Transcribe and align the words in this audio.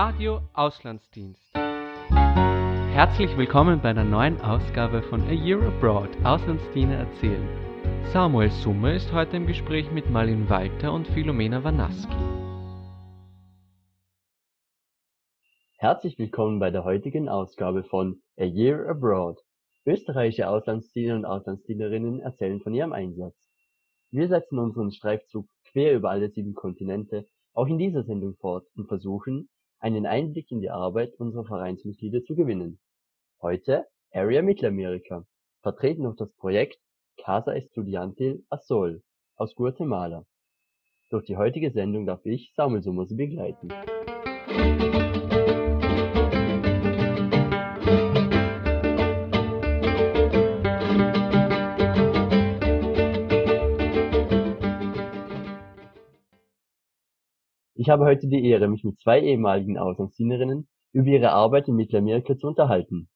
Radio 0.00 0.42
Auslandsdienst. 0.54 1.56
Herzlich 1.56 3.36
willkommen 3.36 3.80
bei 3.82 3.88
einer 3.88 4.04
neuen 4.04 4.40
Ausgabe 4.40 5.02
von 5.02 5.22
A 5.22 5.32
Year 5.32 5.60
Abroad 5.60 6.10
Auslandsdiener 6.22 6.98
erzählen. 6.98 7.48
Samuel 8.12 8.48
Summe 8.48 8.94
ist 8.94 9.12
heute 9.12 9.36
im 9.36 9.48
Gespräch 9.48 9.90
mit 9.90 10.08
Marlin 10.08 10.48
Walter 10.48 10.92
und 10.92 11.08
Philomena 11.08 11.64
Wanaski. 11.64 12.14
Herzlich 15.78 16.16
willkommen 16.16 16.60
bei 16.60 16.70
der 16.70 16.84
heutigen 16.84 17.28
Ausgabe 17.28 17.82
von 17.82 18.22
A 18.38 18.44
Year 18.44 18.88
Abroad. 18.88 19.40
Österreichische 19.84 20.48
Auslandsdiener 20.48 21.16
und 21.16 21.24
Auslandsdienerinnen 21.24 22.20
erzählen 22.20 22.60
von 22.60 22.72
ihrem 22.72 22.92
Einsatz. 22.92 23.34
Wir 24.12 24.28
setzen 24.28 24.60
unseren 24.60 24.92
Streifzug 24.92 25.48
quer 25.72 25.96
über 25.96 26.10
alle 26.10 26.30
sieben 26.30 26.54
Kontinente 26.54 27.26
auch 27.52 27.66
in 27.66 27.78
dieser 27.78 28.04
Sendung 28.04 28.36
fort 28.36 28.64
und 28.76 28.86
versuchen, 28.86 29.48
einen 29.80 30.06
Einblick 30.06 30.50
in 30.50 30.60
die 30.60 30.70
Arbeit 30.70 31.14
unserer 31.18 31.44
Vereinsmitglieder 31.44 32.24
zu 32.24 32.34
gewinnen. 32.34 32.78
Heute 33.40 33.86
Area 34.12 34.42
Mittelamerika, 34.42 35.24
vertreten 35.62 36.04
durch 36.04 36.16
das 36.16 36.32
Projekt 36.32 36.78
Casa 37.18 37.54
Estudiantil 37.54 38.44
Azul 38.48 39.02
aus 39.36 39.54
Guatemala. 39.54 40.24
Durch 41.10 41.24
die 41.24 41.36
heutige 41.36 41.70
Sendung 41.70 42.06
darf 42.06 42.24
ich, 42.24 42.52
Samuel 42.54 42.82
Sommer, 42.82 43.06
Sie 43.06 43.14
begleiten. 43.14 43.68
Ich 57.80 57.90
habe 57.90 58.06
heute 58.06 58.26
die 58.26 58.44
Ehre, 58.44 58.66
mich 58.66 58.82
mit 58.82 58.98
zwei 58.98 59.20
ehemaligen 59.20 59.78
Auslandsdienerinnen 59.78 60.68
über 60.92 61.06
ihre 61.10 61.30
Arbeit 61.30 61.68
in 61.68 61.76
Mittelamerika 61.76 62.36
zu 62.36 62.48
unterhalten. 62.48 63.08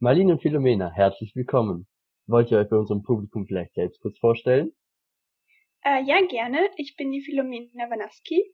Marlene 0.00 0.32
und 0.32 0.42
Philomena, 0.42 0.90
herzlich 0.90 1.36
willkommen. 1.36 1.86
Wollt 2.26 2.50
ihr 2.50 2.58
euch 2.58 2.68
bei 2.68 2.76
unserem 2.76 3.04
Publikum 3.04 3.46
vielleicht 3.46 3.74
selbst 3.74 4.00
kurz 4.00 4.18
vorstellen? 4.18 4.72
Äh, 5.84 6.02
ja, 6.02 6.20
gerne. 6.26 6.58
Ich 6.74 6.96
bin 6.96 7.12
die 7.12 7.20
Philomena 7.20 7.88
Wanaski. 7.88 8.52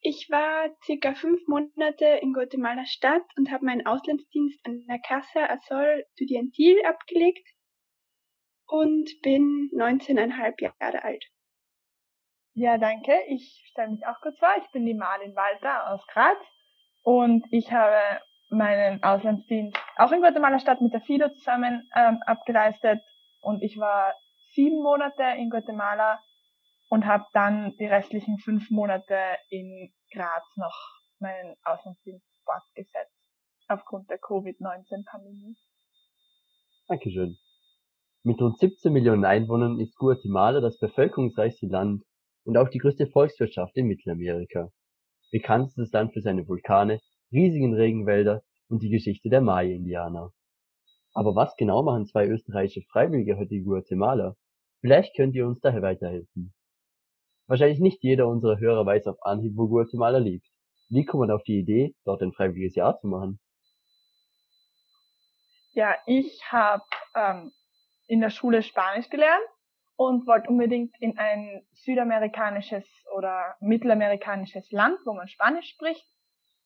Ich 0.00 0.26
war 0.30 0.68
circa 0.84 1.14
fünf 1.14 1.46
Monate 1.46 2.18
in 2.20 2.32
Guatemala 2.32 2.86
Stadt 2.86 3.22
und 3.36 3.52
habe 3.52 3.66
meinen 3.66 3.86
Auslandsdienst 3.86 4.58
an 4.66 4.84
der 4.88 4.98
Casa 4.98 5.46
Azul 5.48 6.02
Estudiantil 6.08 6.84
abgelegt 6.84 7.48
und 8.66 9.08
bin 9.22 9.70
19,5 9.72 10.72
Jahre 10.80 11.04
alt. 11.04 11.24
Ja, 12.58 12.76
danke. 12.76 13.12
Ich 13.28 13.62
stelle 13.70 13.90
mich 13.90 14.04
auch 14.04 14.20
kurz 14.20 14.36
vor. 14.40 14.48
Ich 14.60 14.68
bin 14.72 14.84
die 14.84 14.94
Marlin 14.94 15.36
Walter 15.36 15.92
aus 15.92 16.04
Graz 16.08 16.38
und 17.04 17.46
ich 17.52 17.70
habe 17.70 18.20
meinen 18.50 19.00
Auslandsdienst 19.00 19.78
auch 19.96 20.10
in 20.10 20.20
Guatemala 20.20 20.58
Stadt 20.58 20.80
mit 20.80 20.92
der 20.92 21.00
FIDO 21.00 21.28
zusammen 21.34 21.88
ähm, 21.94 22.18
abgeleistet 22.26 23.00
und 23.42 23.62
ich 23.62 23.78
war 23.78 24.12
sieben 24.54 24.82
Monate 24.82 25.22
in 25.36 25.50
Guatemala 25.50 26.18
und 26.88 27.06
habe 27.06 27.26
dann 27.32 27.76
die 27.76 27.86
restlichen 27.86 28.38
fünf 28.38 28.70
Monate 28.70 29.16
in 29.50 29.92
Graz 30.12 30.42
noch 30.56 30.76
meinen 31.20 31.54
Auslandsdienst 31.62 32.26
fortgesetzt 32.44 33.14
aufgrund 33.68 34.10
der 34.10 34.18
Covid-19-Pandemie. 34.18 35.56
Dankeschön. 36.88 37.38
Mit 38.24 38.40
rund 38.40 38.58
17 38.58 38.92
Millionen 38.92 39.24
Einwohnern 39.24 39.78
ist 39.78 39.96
Guatemala 39.96 40.60
das 40.60 40.76
bevölkerungsreichste 40.80 41.66
Land 41.66 42.02
und 42.48 42.56
auch 42.56 42.70
die 42.70 42.78
größte 42.78 43.06
Volkswirtschaft 43.06 43.76
in 43.76 43.88
Mittelamerika. 43.88 44.70
Bekannt 45.30 45.68
ist 45.68 45.76
das 45.76 45.92
Land 45.92 46.14
für 46.14 46.22
seine 46.22 46.48
Vulkane, 46.48 46.98
riesigen 47.30 47.74
Regenwälder 47.74 48.42
und 48.70 48.82
die 48.82 48.88
Geschichte 48.88 49.28
der 49.28 49.42
Maya-Indianer. 49.42 50.32
Aber 51.12 51.34
was 51.34 51.54
genau 51.56 51.82
machen 51.82 52.06
zwei 52.06 52.26
österreichische 52.26 52.88
Freiwillige 52.90 53.36
heute 53.36 53.54
in 53.54 53.64
Guatemala? 53.64 54.34
Vielleicht 54.80 55.14
könnt 55.14 55.34
ihr 55.34 55.46
uns 55.46 55.60
daher 55.60 55.82
weiterhelfen. 55.82 56.54
Wahrscheinlich 57.48 57.80
nicht 57.80 58.02
jeder 58.02 58.26
unserer 58.26 58.58
Hörer 58.58 58.86
weiß 58.86 59.08
auf 59.08 59.18
Anhieb, 59.20 59.52
wo 59.54 59.68
Guatemala 59.68 60.16
liegt. 60.16 60.46
Wie 60.88 61.04
kommt 61.04 61.28
man 61.28 61.30
auf 61.30 61.42
die 61.42 61.58
Idee, 61.58 61.94
dort 62.06 62.22
ein 62.22 62.32
freiwilliges 62.32 62.74
Jahr 62.74 62.98
zu 62.98 63.08
machen? 63.08 63.40
Ja, 65.74 65.94
ich 66.06 66.50
habe 66.50 66.84
ähm, 67.14 67.52
in 68.06 68.22
der 68.22 68.30
Schule 68.30 68.62
Spanisch 68.62 69.10
gelernt 69.10 69.44
und 69.98 70.26
wollte 70.28 70.48
unbedingt 70.48 70.94
in 71.00 71.18
ein 71.18 71.66
südamerikanisches 71.72 72.86
oder 73.16 73.56
mittelamerikanisches 73.58 74.70
Land, 74.70 75.00
wo 75.04 75.12
man 75.12 75.26
Spanisch 75.26 75.70
spricht, 75.70 76.06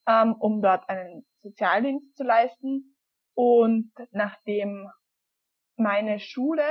ähm, 0.06 0.34
um 0.38 0.60
dort 0.60 0.87
einen 0.91 1.25
Sozialdienst 1.41 2.15
zu 2.15 2.25
leisten. 2.25 2.94
Und 3.34 3.91
nachdem 4.10 4.91
meine 5.76 6.20
Schule 6.20 6.62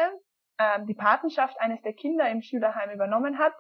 ähm, 0.60 0.86
die 0.86 0.94
Patenschaft 0.94 1.60
eines 1.60 1.82
der 1.82 1.94
Kinder 1.94 2.30
im 2.30 2.44
Schülerheim 2.44 2.92
übernommen 2.92 3.40
hat, 3.40 3.56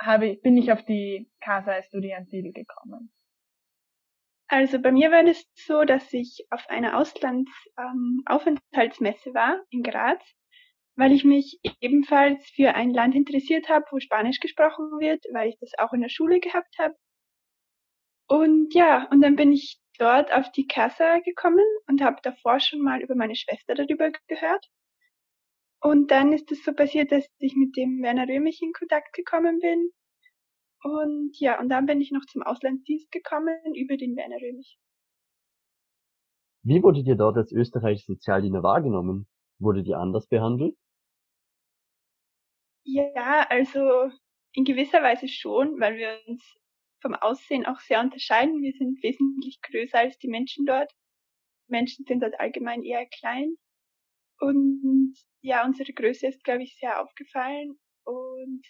habe, 0.00 0.36
bin 0.36 0.56
ich 0.56 0.72
auf 0.72 0.82
die 0.86 1.30
Casa 1.40 1.74
Estudiantil 1.74 2.54
gekommen. 2.54 3.12
Also 4.48 4.80
bei 4.80 4.92
mir 4.92 5.10
war 5.10 5.24
das 5.24 5.44
so, 5.52 5.84
dass 5.84 6.10
ich 6.14 6.46
auf 6.48 6.70
einer 6.70 6.96
Auslandsaufenthaltsmesse 6.96 9.28
ähm, 9.28 9.34
war 9.34 9.60
in 9.68 9.82
Graz 9.82 10.22
weil 10.96 11.12
ich 11.12 11.24
mich 11.24 11.60
ebenfalls 11.80 12.44
für 12.50 12.74
ein 12.74 12.90
Land 12.92 13.14
interessiert 13.14 13.68
habe, 13.68 13.84
wo 13.90 14.00
Spanisch 14.00 14.40
gesprochen 14.40 14.98
wird, 14.98 15.24
weil 15.32 15.50
ich 15.50 15.58
das 15.60 15.72
auch 15.78 15.92
in 15.92 16.00
der 16.00 16.08
Schule 16.08 16.40
gehabt 16.40 16.78
habe. 16.78 16.94
Und 18.28 18.74
ja, 18.74 19.08
und 19.10 19.20
dann 19.20 19.36
bin 19.36 19.52
ich 19.52 19.78
dort 19.98 20.32
auf 20.32 20.50
die 20.52 20.66
Casa 20.66 21.18
gekommen 21.20 21.64
und 21.86 22.02
habe 22.02 22.16
davor 22.22 22.60
schon 22.60 22.82
mal 22.82 23.00
über 23.00 23.14
meine 23.14 23.36
Schwester 23.36 23.74
darüber 23.74 24.10
gehört. 24.26 24.66
Und 25.80 26.10
dann 26.10 26.32
ist 26.32 26.50
es 26.50 26.64
so 26.64 26.72
passiert, 26.72 27.12
dass 27.12 27.26
ich 27.38 27.54
mit 27.54 27.76
dem 27.76 28.02
Werner 28.02 28.26
Römich 28.26 28.60
in 28.62 28.72
Kontakt 28.72 29.12
gekommen 29.12 29.60
bin. 29.60 29.90
Und 30.82 31.38
ja, 31.38 31.60
und 31.60 31.68
dann 31.68 31.86
bin 31.86 32.00
ich 32.00 32.10
noch 32.10 32.24
zum 32.26 32.42
Auslandsdienst 32.42 33.10
gekommen 33.10 33.56
über 33.74 33.96
den 33.96 34.16
Werner 34.16 34.36
Römich. 34.36 34.78
Wie 36.62 36.82
wurdet 36.82 37.06
ihr 37.06 37.16
dort 37.16 37.36
als 37.36 37.52
österreichische 37.52 38.14
Sozialdiener 38.14 38.62
wahrgenommen? 38.62 39.28
Wurdet 39.58 39.86
ihr 39.86 39.98
anders 39.98 40.26
behandelt? 40.26 40.76
Ja, 42.88 43.44
also 43.50 44.12
in 44.52 44.64
gewisser 44.64 45.02
Weise 45.02 45.26
schon, 45.26 45.80
weil 45.80 45.96
wir 45.96 46.20
uns 46.28 46.42
vom 47.02 47.14
Aussehen 47.14 47.66
auch 47.66 47.80
sehr 47.80 48.00
unterscheiden. 48.00 48.62
Wir 48.62 48.72
sind 48.72 49.02
wesentlich 49.02 49.60
größer 49.62 49.98
als 49.98 50.18
die 50.18 50.28
Menschen 50.28 50.66
dort. 50.66 50.92
Menschen 51.68 52.04
sind 52.06 52.22
dort 52.22 52.38
allgemein 52.38 52.84
eher 52.84 53.04
klein. 53.06 53.56
Und 54.38 55.14
ja, 55.40 55.64
unsere 55.64 55.92
Größe 55.92 56.28
ist, 56.28 56.44
glaube 56.44 56.62
ich, 56.62 56.76
sehr 56.78 57.02
aufgefallen. 57.02 57.76
Und 58.04 58.64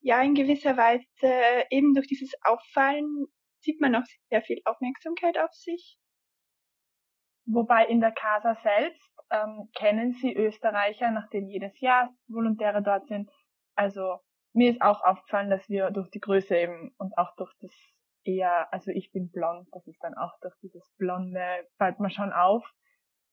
ja, 0.00 0.20
in 0.22 0.34
gewisser 0.34 0.76
Weise 0.76 1.66
eben 1.70 1.94
durch 1.94 2.08
dieses 2.08 2.32
Auffallen 2.42 3.26
sieht 3.60 3.80
man 3.80 3.94
auch 3.94 4.06
sehr 4.28 4.42
viel 4.42 4.60
Aufmerksamkeit 4.64 5.38
auf 5.38 5.52
sich. 5.52 5.98
Wobei 7.50 7.86
in 7.86 8.00
der 8.00 8.12
Casa 8.12 8.54
selbst 8.62 9.10
ähm, 9.30 9.70
kennen 9.74 10.12
Sie 10.12 10.34
Österreicher, 10.34 11.10
nachdem 11.10 11.48
jedes 11.48 11.80
Jahr 11.80 12.12
Volontäre 12.28 12.82
dort 12.82 13.06
sind. 13.06 13.30
Also 13.74 14.18
mir 14.52 14.70
ist 14.70 14.82
auch 14.82 15.02
aufgefallen, 15.02 15.50
dass 15.50 15.68
wir 15.68 15.90
durch 15.90 16.10
die 16.10 16.20
Größe 16.20 16.56
eben 16.56 16.94
und 16.98 17.16
auch 17.16 17.34
durch 17.36 17.52
das 17.60 17.72
eher, 18.24 18.72
also 18.72 18.90
ich 18.90 19.12
bin 19.12 19.30
blond, 19.30 19.68
das 19.72 19.86
ist 19.86 20.02
dann 20.02 20.14
auch 20.14 20.38
durch 20.42 20.54
dieses 20.62 20.86
Blonde, 20.98 21.40
fällt 21.78 22.00
mir 22.00 22.10
schon 22.10 22.32
auf. 22.32 22.64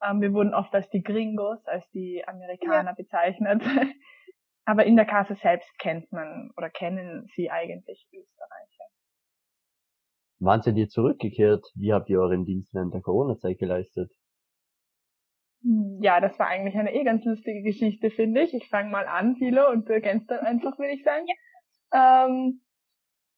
Ähm, 0.02 0.22
wir 0.22 0.34
wurden 0.34 0.54
oft 0.54 0.74
als 0.74 0.90
die 0.90 1.04
Gringos, 1.04 1.66
als 1.66 1.90
die 1.92 2.26
Amerikaner 2.26 2.92
ja. 2.92 2.96
bezeichnet. 2.96 3.64
Aber 4.66 4.86
in 4.86 4.96
der 4.96 5.06
Casa 5.06 5.36
selbst 5.36 5.78
kennt 5.78 6.12
man 6.12 6.52
oder 6.58 6.70
kennen 6.70 7.28
sie 7.36 7.52
eigentlich 7.52 8.08
Österreicher. 8.12 8.86
Wann 10.40 10.62
seid 10.62 10.78
ihr 10.78 10.90
zurückgekehrt? 10.90 11.66
Wie 11.76 11.94
habt 11.94 12.10
ihr 12.10 12.20
euren 12.20 12.46
Dienst 12.46 12.74
während 12.74 12.94
der 12.94 13.02
Corona-Zeit 13.02 13.58
geleistet? 13.58 14.12
Hm, 15.64 16.00
ja, 16.02 16.20
das 16.20 16.38
war 16.38 16.48
eigentlich 16.48 16.76
eine 16.76 16.94
eh 16.94 17.04
ganz 17.04 17.24
lustige 17.26 17.64
Geschichte, 17.64 18.12
finde 18.12 18.42
ich. 18.42 18.54
Ich 18.54 18.68
fange 18.70 18.90
mal 18.90 19.08
an, 19.08 19.36
Philo, 19.38 19.70
und 19.70 19.88
du 19.88 19.94
ergänzt 19.94 20.30
dann 20.30 20.46
einfach, 20.46 20.78
würde 20.78 20.94
ich 20.94 21.04
sagen. 21.04 21.26
Ja. 21.28 22.26
Ähm, 22.26 22.62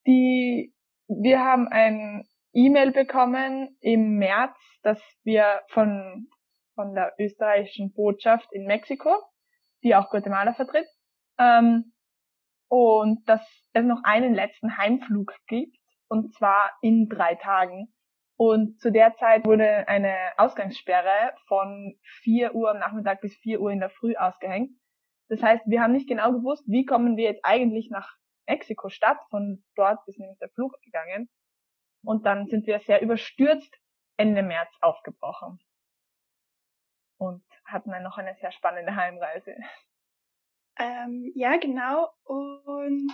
die, 0.05 0.73
wir 1.07 1.39
haben 1.39 1.67
ein 1.67 2.23
E-Mail 2.53 2.91
bekommen 2.91 3.77
im 3.81 4.17
März, 4.17 4.57
dass 4.81 4.99
wir 5.23 5.61
von, 5.69 6.27
von 6.75 6.95
der 6.95 7.13
österreichischen 7.19 7.93
Botschaft 7.93 8.47
in 8.51 8.65
Mexiko, 8.65 9.11
die 9.83 9.95
auch 9.95 10.09
Guatemala 10.09 10.53
vertritt, 10.53 10.87
ähm, 11.37 11.93
und 12.69 13.27
dass 13.29 13.41
es 13.73 13.83
noch 13.85 14.01
einen 14.03 14.33
letzten 14.33 14.77
Heimflug 14.77 15.33
gibt, 15.47 15.76
und 16.09 16.33
zwar 16.33 16.71
in 16.81 17.09
drei 17.09 17.35
Tagen. 17.35 17.93
Und 18.37 18.79
zu 18.79 18.91
der 18.91 19.15
Zeit 19.15 19.45
wurde 19.45 19.87
eine 19.87 20.15
Ausgangssperre 20.37 21.33
von 21.47 21.97
4 22.21 22.53
Uhr 22.53 22.71
am 22.71 22.79
Nachmittag 22.79 23.21
bis 23.21 23.35
4 23.37 23.59
Uhr 23.59 23.71
in 23.71 23.79
der 23.79 23.89
Früh 23.89 24.15
ausgehängt. 24.15 24.71
Das 25.29 25.41
heißt, 25.41 25.63
wir 25.65 25.81
haben 25.81 25.91
nicht 25.91 26.07
genau 26.07 26.31
gewusst, 26.31 26.63
wie 26.67 26.85
kommen 26.85 27.17
wir 27.17 27.25
jetzt 27.25 27.43
eigentlich 27.43 27.89
nach 27.89 28.15
Mexiko-Stadt. 28.47 29.17
Von 29.29 29.63
dort 29.75 30.07
ist 30.07 30.19
nämlich 30.19 30.37
der 30.39 30.49
Flug 30.49 30.73
gegangen. 30.83 31.29
Und 32.03 32.25
dann 32.25 32.47
sind 32.47 32.67
wir 32.67 32.79
sehr 32.79 33.01
überstürzt 33.01 33.75
Ende 34.17 34.43
März 34.43 34.71
aufgebrochen. 34.81 35.59
Und 37.19 37.43
hatten 37.65 37.91
dann 37.91 38.03
noch 38.03 38.17
eine 38.17 38.35
sehr 38.35 38.51
spannende 38.51 38.95
Heimreise. 38.95 39.55
Ähm, 40.79 41.31
ja, 41.33 41.57
genau. 41.57 42.09
Und 42.23 43.11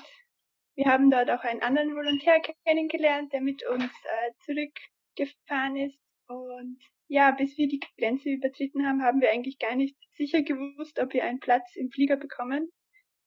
wir 0.75 0.85
haben 0.85 1.11
dort 1.11 1.29
auch 1.29 1.43
einen 1.43 1.61
anderen 1.61 1.95
Volontär 1.95 2.41
kennengelernt, 2.65 3.33
der 3.33 3.41
mit 3.41 3.65
uns 3.67 3.83
äh, 3.85 4.31
zurückgefahren 4.45 5.75
ist. 5.77 5.99
Und 6.27 6.79
ja, 7.07 7.31
bis 7.31 7.57
wir 7.57 7.67
die 7.67 7.81
Grenze 7.97 8.29
übertreten 8.29 8.85
haben, 8.87 9.03
haben 9.03 9.21
wir 9.21 9.31
eigentlich 9.31 9.59
gar 9.59 9.75
nicht 9.75 9.95
sicher 10.17 10.41
gewusst, 10.41 10.99
ob 10.99 11.13
wir 11.13 11.23
einen 11.23 11.39
Platz 11.39 11.75
im 11.75 11.91
Flieger 11.91 12.17
bekommen. 12.17 12.71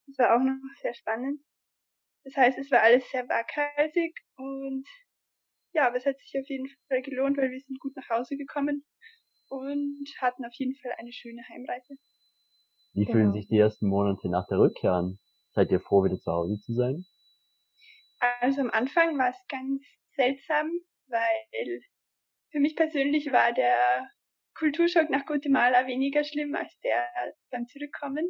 Das 0.06 0.18
war 0.18 0.36
auch 0.36 0.42
noch 0.42 0.56
sehr 0.82 0.94
spannend. 0.94 1.40
Das 2.24 2.36
heißt, 2.36 2.58
es 2.58 2.70
war 2.70 2.82
alles 2.82 3.08
sehr 3.10 3.28
waghalsig 3.28 4.18
und 4.36 4.86
ja, 5.72 5.86
aber 5.86 5.96
es 5.96 6.06
hat 6.06 6.18
sich 6.18 6.40
auf 6.40 6.48
jeden 6.48 6.68
Fall 6.88 7.02
gelohnt, 7.02 7.36
weil 7.36 7.50
wir 7.50 7.60
sind 7.60 7.78
gut 7.80 7.94
nach 7.96 8.08
Hause 8.08 8.36
gekommen 8.36 8.84
und 9.48 10.08
hatten 10.20 10.44
auf 10.44 10.54
jeden 10.54 10.74
Fall 10.76 10.92
eine 10.98 11.12
schöne 11.12 11.42
Heimreise. 11.48 11.96
Wie 12.94 13.04
Genau. 13.04 13.12
fühlen 13.12 13.32
sich 13.32 13.46
die 13.46 13.58
ersten 13.58 13.86
Monate 13.86 14.28
nach 14.28 14.48
der 14.48 14.58
Rückkehr 14.58 14.92
an? 14.92 15.18
Seid 15.52 15.70
ihr 15.70 15.80
froh, 15.80 16.02
wieder 16.04 16.18
zu 16.18 16.32
Hause 16.32 16.58
zu 16.60 16.74
sein? 16.74 17.06
Also 18.18 18.60
am 18.62 18.70
Anfang 18.70 19.18
war 19.18 19.30
es 19.30 19.46
ganz 19.48 19.82
seltsam, 20.14 20.70
weil 21.08 21.80
für 22.50 22.60
mich 22.60 22.76
persönlich 22.76 23.30
war 23.32 23.52
der 23.52 24.10
Kulturschock 24.54 25.10
nach 25.10 25.26
Guatemala 25.26 25.86
weniger 25.86 26.24
schlimm 26.24 26.54
als 26.54 26.78
der 26.80 27.06
beim 27.50 27.66
Zurückkommen. 27.66 28.26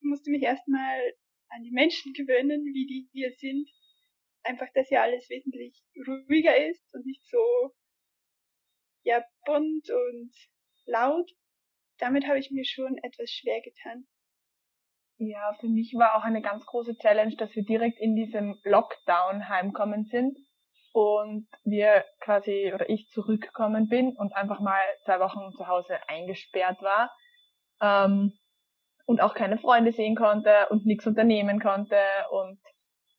Ich 0.00 0.04
musste 0.08 0.30
mich 0.30 0.42
erstmal 0.42 1.14
an 1.48 1.62
die 1.62 1.70
Menschen 1.70 2.12
gewöhnen, 2.14 2.64
wie 2.64 2.86
die 2.86 3.08
hier 3.12 3.30
sind. 3.32 3.68
Einfach, 4.42 4.68
dass 4.74 4.88
hier 4.88 5.02
alles 5.02 5.28
wesentlich 5.28 5.82
ruhiger 6.06 6.68
ist 6.68 6.82
und 6.92 7.06
nicht 7.06 7.24
so 7.26 7.74
ja 9.02 9.24
bunt 9.44 9.88
und 9.90 10.32
laut. 10.86 11.30
Damit 11.98 12.26
habe 12.26 12.38
ich 12.38 12.50
mir 12.50 12.64
schon 12.64 12.98
etwas 12.98 13.30
schwer 13.30 13.60
getan. 13.60 14.06
Ja, 15.18 15.52
für 15.60 15.68
mich 15.68 15.94
war 15.94 16.16
auch 16.16 16.24
eine 16.24 16.42
ganz 16.42 16.66
große 16.66 16.96
Challenge, 16.98 17.36
dass 17.36 17.54
wir 17.54 17.64
direkt 17.64 18.00
in 18.00 18.16
diesem 18.16 18.58
Lockdown 18.64 19.48
heimkommen 19.48 20.04
sind 20.04 20.36
und 20.92 21.46
wir 21.64 22.04
quasi 22.20 22.72
oder 22.74 22.88
ich 22.88 23.08
zurückgekommen 23.10 23.88
bin 23.88 24.16
und 24.16 24.34
einfach 24.34 24.60
mal 24.60 24.82
zwei 25.04 25.20
Wochen 25.20 25.52
zu 25.52 25.68
Hause 25.68 25.98
eingesperrt 26.08 26.82
war 26.82 27.10
ähm, 27.80 28.32
und 29.06 29.20
auch 29.20 29.34
keine 29.34 29.58
Freunde 29.58 29.92
sehen 29.92 30.16
konnte 30.16 30.68
und 30.70 30.84
nichts 30.84 31.06
unternehmen 31.06 31.60
konnte. 31.60 31.98
Und 32.30 32.58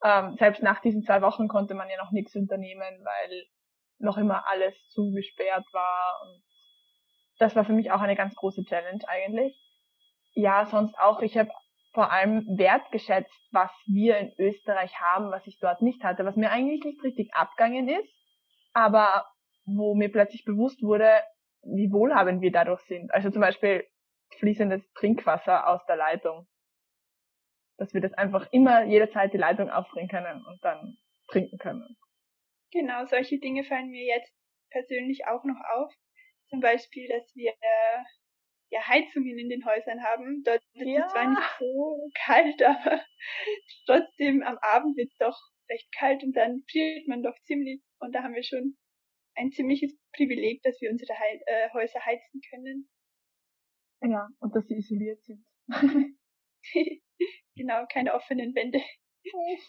ähm, 0.04 0.36
selbst 0.38 0.64
nach 0.64 0.82
diesen 0.82 1.04
zwei 1.04 1.22
Wochen 1.22 1.48
konnte 1.48 1.76
man 1.76 1.90
ja 1.90 1.98
noch 1.98 2.12
nichts 2.12 2.36
unternehmen, 2.36 3.06
weil 3.06 3.46
noch 4.00 4.18
immer 4.18 4.48
alles 4.48 4.76
zugesperrt 4.90 5.66
war. 5.72 6.22
Und 6.24 6.44
das 7.40 7.56
war 7.56 7.64
für 7.64 7.74
mich 7.74 7.92
auch 7.92 8.02
eine 8.02 8.16
ganz 8.16 8.36
große 8.36 8.66
Challenge 8.66 9.04
eigentlich. 9.08 9.58
Ja, 10.34 10.66
sonst 10.66 10.98
auch, 11.00 11.22
ich 11.22 11.38
habe 11.38 11.52
vor 11.96 12.12
allem 12.12 12.46
wertgeschätzt, 12.58 13.34
was 13.52 13.72
wir 13.88 14.18
in 14.18 14.32
Österreich 14.38 14.94
haben, 15.00 15.32
was 15.32 15.48
ich 15.48 15.58
dort 15.60 15.82
nicht 15.82 16.04
hatte, 16.04 16.26
was 16.26 16.36
mir 16.36 16.52
eigentlich 16.52 16.84
nicht 16.84 17.02
richtig 17.04 17.34
abgangen 17.34 17.90
ist, 17.90 18.14
aber 18.74 19.26
wo 19.66 19.96
mir 19.96 20.12
plötzlich 20.12 20.44
bewusst 20.46 20.84
wurde, 20.84 21.22
wie 21.64 21.92
wohlhabend 21.92 22.42
wir 22.42 22.52
dadurch 22.52 22.82
sind. 22.82 23.12
Also 23.14 23.32
zum 23.32 23.42
Beispiel 23.42 23.88
fließendes 24.38 24.84
Trinkwasser 24.94 25.68
aus 25.68 25.84
der 25.88 25.96
Leitung. 25.96 26.48
Dass 27.78 27.94
wir 27.94 28.02
das 28.02 28.14
einfach 28.14 28.48
immer 28.52 28.84
jederzeit 28.84 29.34
die 29.34 29.38
Leitung 29.38 29.70
aufbringen 29.70 30.10
können 30.10 30.46
und 30.46 30.64
dann 30.64 30.98
trinken 31.30 31.58
können. 31.58 31.98
Genau, 32.72 33.06
solche 33.06 33.40
Dinge 33.40 33.64
fallen 33.64 33.90
mir 33.90 34.06
jetzt 34.06 34.32
persönlich 34.70 35.26
auch 35.28 35.44
noch 35.46 35.60
auf. 35.76 35.92
Zum 36.50 36.60
Beispiel, 36.60 37.08
dass 37.08 37.34
wir 37.36 37.54
ja 38.76 38.88
Heizungen 38.88 39.38
in 39.40 39.50
den 39.50 39.66
Häusern 39.66 40.04
haben. 40.04 40.44
Dort 40.44 40.62
ist 40.74 40.86
Ja. 40.88 41.06
es 41.06 41.12
zwar 41.12 41.30
nicht 41.30 41.56
so 41.60 42.10
kalt, 42.26 42.62
aber 42.62 43.02
trotzdem 43.86 44.44
am 44.44 44.58
Abend 44.62 44.98
wird 44.98 45.10
es 45.12 45.18
doch 45.18 45.40
recht 45.70 45.90
kalt 45.98 46.24
und 46.24 46.34
dann 46.36 46.64
friert 46.70 47.08
man 47.08 47.24
doch 47.24 47.36
ziemlich. 47.46 47.82
Und 48.00 48.14
da 48.14 48.24
haben 48.24 48.36
wir 48.36 48.44
schon 48.44 48.76
ein 49.36 49.52
ziemliches 49.52 49.98
Privileg, 50.16 50.62
dass 50.64 50.80
wir 50.82 50.92
unsere 50.92 51.14
Hei 51.18 51.40
äh, 51.46 51.70
Häuser 51.74 52.06
heizen 52.06 52.42
können. 52.50 52.90
Ja, 54.02 54.28
und 54.40 54.56
dass 54.56 54.68
sie 54.68 54.76
isoliert 54.76 55.24
sind. 55.24 55.46
genau, 57.56 57.86
keine 57.92 58.14
offenen 58.14 58.54
Wände. 58.56 58.80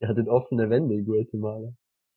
Ihr 0.00 0.08
hattet 0.08 0.28
offene 0.28 0.68
Wände 0.70 0.94
in 0.94 1.04
Guatemala. 1.04 1.74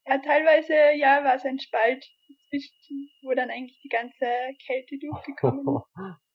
Ja, 0.07 0.17
teilweise 0.19 0.73
ja 0.97 1.21
war 1.23 1.35
es 1.35 1.43
ein 1.43 1.59
Spalt 1.59 2.05
zwischen, 2.49 3.09
wo 3.23 3.33
dann 3.33 3.49
eigentlich 3.49 3.79
die 3.83 3.89
ganze 3.89 4.25
Kälte 4.65 4.97
durchgekommen 4.99 5.65
ist. 5.67 5.85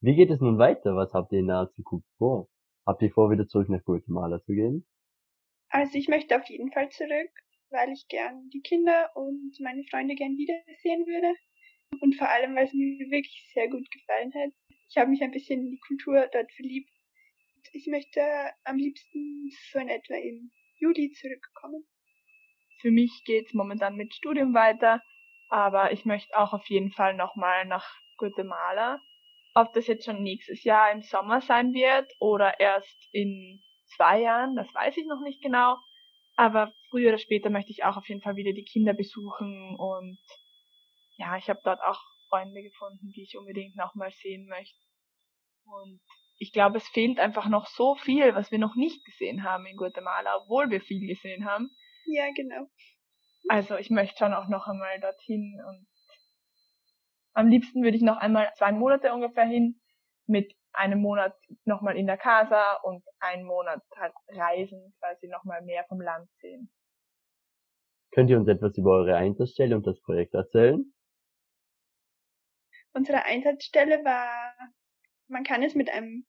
Wie 0.00 0.16
geht 0.16 0.30
es 0.30 0.40
nun 0.40 0.58
weiter? 0.58 0.96
Was 0.96 1.12
habt 1.12 1.32
ihr 1.32 1.40
in 1.40 1.46
naher 1.46 1.70
Zukunft 1.70 2.08
vor? 2.18 2.48
Habt 2.86 3.02
ihr 3.02 3.10
vor, 3.10 3.30
wieder 3.30 3.46
zurück 3.46 3.68
nach 3.68 3.84
Guatemala 3.84 4.42
zu 4.42 4.52
gehen? 4.52 4.86
Also 5.68 5.96
ich 5.96 6.08
möchte 6.08 6.36
auf 6.36 6.48
jeden 6.48 6.72
Fall 6.72 6.88
zurück, 6.90 7.30
weil 7.70 7.92
ich 7.92 8.06
gern 8.08 8.48
die 8.50 8.62
Kinder 8.62 9.10
und 9.14 9.52
meine 9.60 9.84
Freunde 9.84 10.14
gern 10.14 10.36
wiedersehen 10.36 11.06
würde. 11.06 11.36
Und 12.00 12.16
vor 12.16 12.28
allem, 12.28 12.56
weil 12.56 12.66
es 12.66 12.72
mir 12.72 13.10
wirklich 13.10 13.50
sehr 13.54 13.68
gut 13.68 13.88
gefallen 13.90 14.32
hat. 14.34 14.52
Ich 14.88 14.96
habe 14.96 15.10
mich 15.10 15.22
ein 15.22 15.30
bisschen 15.30 15.60
in 15.60 15.70
die 15.70 15.80
Kultur 15.86 16.28
dort 16.32 16.50
verliebt. 16.52 16.90
Ich 17.72 17.86
möchte 17.86 18.20
am 18.64 18.76
liebsten 18.76 19.50
so 19.72 19.78
in 19.78 19.88
etwa 19.88 20.14
im 20.14 20.50
Juli 20.78 21.12
zurückkommen. 21.12 21.86
Für 22.80 22.90
mich 22.90 23.22
geht's 23.24 23.54
momentan 23.54 23.96
mit 23.96 24.14
Studium 24.14 24.54
weiter, 24.54 25.02
aber 25.48 25.92
ich 25.92 26.04
möchte 26.04 26.36
auch 26.38 26.52
auf 26.52 26.68
jeden 26.68 26.90
Fall 26.92 27.14
nochmal 27.14 27.66
nach 27.66 27.86
Guatemala. 28.16 29.00
Ob 29.54 29.72
das 29.72 29.86
jetzt 29.86 30.04
schon 30.04 30.22
nächstes 30.22 30.62
Jahr 30.64 30.92
im 30.92 31.02
Sommer 31.02 31.40
sein 31.40 31.72
wird 31.72 32.12
oder 32.20 32.60
erst 32.60 33.08
in 33.12 33.60
zwei 33.96 34.20
Jahren, 34.20 34.54
das 34.54 34.72
weiß 34.72 34.96
ich 34.96 35.06
noch 35.06 35.20
nicht 35.22 35.42
genau. 35.42 35.76
Aber 36.36 36.72
früher 36.90 37.08
oder 37.08 37.18
später 37.18 37.50
möchte 37.50 37.72
ich 37.72 37.84
auch 37.84 37.96
auf 37.96 38.08
jeden 38.08 38.22
Fall 38.22 38.36
wieder 38.36 38.52
die 38.52 38.64
Kinder 38.64 38.92
besuchen 38.92 39.74
und 39.76 40.18
ja, 41.16 41.36
ich 41.36 41.50
habe 41.50 41.60
dort 41.64 41.80
auch 41.82 42.00
Freunde 42.28 42.62
gefunden, 42.62 43.10
die 43.14 43.22
ich 43.22 43.36
unbedingt 43.36 43.74
nochmal 43.74 44.12
sehen 44.12 44.46
möchte. 44.46 44.78
Und 45.64 46.00
ich 46.38 46.52
glaube, 46.52 46.78
es 46.78 46.88
fehlt 46.88 47.18
einfach 47.18 47.48
noch 47.48 47.66
so 47.66 47.96
viel, 47.96 48.34
was 48.34 48.52
wir 48.52 48.58
noch 48.58 48.76
nicht 48.76 49.04
gesehen 49.04 49.42
haben 49.42 49.66
in 49.66 49.76
Guatemala, 49.76 50.36
obwohl 50.36 50.70
wir 50.70 50.80
viel 50.80 51.06
gesehen 51.06 51.44
haben. 51.44 51.70
Ja, 52.10 52.30
genau. 52.34 52.66
Also 53.48 53.76
ich 53.76 53.90
möchte 53.90 54.16
schon 54.18 54.32
auch 54.32 54.48
noch 54.48 54.66
einmal 54.66 54.98
dorthin 54.98 55.60
und 55.68 55.86
am 57.34 57.48
liebsten 57.48 57.82
würde 57.82 57.96
ich 57.96 58.02
noch 58.02 58.16
einmal 58.16 58.50
zwei 58.56 58.72
Monate 58.72 59.12
ungefähr 59.12 59.44
hin, 59.44 59.80
mit 60.26 60.54
einem 60.72 61.00
Monat 61.00 61.36
nochmal 61.64 61.96
in 61.98 62.06
der 62.06 62.16
Casa 62.16 62.76
und 62.82 63.04
einen 63.20 63.44
Monat 63.44 63.82
halt 63.94 64.14
reisen, 64.28 64.94
quasi 64.98 65.28
nochmal 65.28 65.62
mehr 65.62 65.84
vom 65.88 66.00
Land 66.00 66.30
sehen. 66.40 66.72
Könnt 68.12 68.30
ihr 68.30 68.38
uns 68.38 68.48
etwas 68.48 68.76
über 68.78 68.92
eure 68.92 69.16
Einsatzstelle 69.16 69.76
und 69.76 69.86
das 69.86 70.00
Projekt 70.00 70.34
erzählen? 70.34 70.92
Unsere 72.94 73.22
Einsatzstelle 73.24 74.02
war, 74.02 74.54
man 75.28 75.44
kann 75.44 75.62
es 75.62 75.74
mit 75.74 75.90
einem 75.90 76.26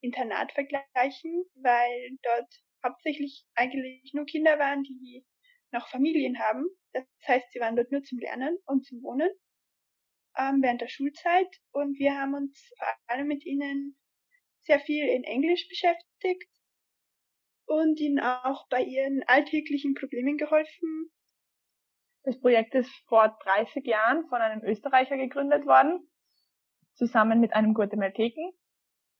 Internat 0.00 0.52
vergleichen, 0.52 1.44
weil 1.56 2.16
dort 2.22 2.65
hauptsächlich 2.84 3.46
eigentlich 3.54 4.12
nur 4.14 4.26
Kinder 4.26 4.58
waren, 4.58 4.82
die 4.82 5.24
noch 5.72 5.88
Familien 5.88 6.38
haben. 6.38 6.66
Das 6.92 7.04
heißt, 7.26 7.52
sie 7.52 7.60
waren 7.60 7.76
dort 7.76 7.90
nur 7.92 8.02
zum 8.02 8.18
Lernen 8.18 8.58
und 8.66 8.84
zum 8.84 9.02
Wohnen 9.02 9.30
ähm, 10.38 10.62
während 10.62 10.80
der 10.80 10.88
Schulzeit 10.88 11.48
und 11.72 11.98
wir 11.98 12.14
haben 12.14 12.34
uns 12.34 12.72
vor 12.78 12.88
allem 13.06 13.28
mit 13.28 13.44
ihnen 13.44 13.96
sehr 14.62 14.80
viel 14.80 15.06
in 15.08 15.24
Englisch 15.24 15.68
beschäftigt 15.68 16.50
und 17.66 17.98
ihnen 18.00 18.20
auch 18.20 18.68
bei 18.68 18.82
ihren 18.82 19.22
alltäglichen 19.26 19.94
Problemen 19.94 20.36
geholfen. 20.36 21.10
Das 22.24 22.38
Projekt 22.40 22.74
ist 22.74 22.90
vor 23.06 23.36
30 23.44 23.86
Jahren 23.86 24.26
von 24.28 24.40
einem 24.40 24.62
Österreicher 24.64 25.16
gegründet 25.16 25.64
worden, 25.66 26.08
zusammen 26.94 27.40
mit 27.40 27.52
einem 27.52 27.72
Guatemalteken. 27.72 28.52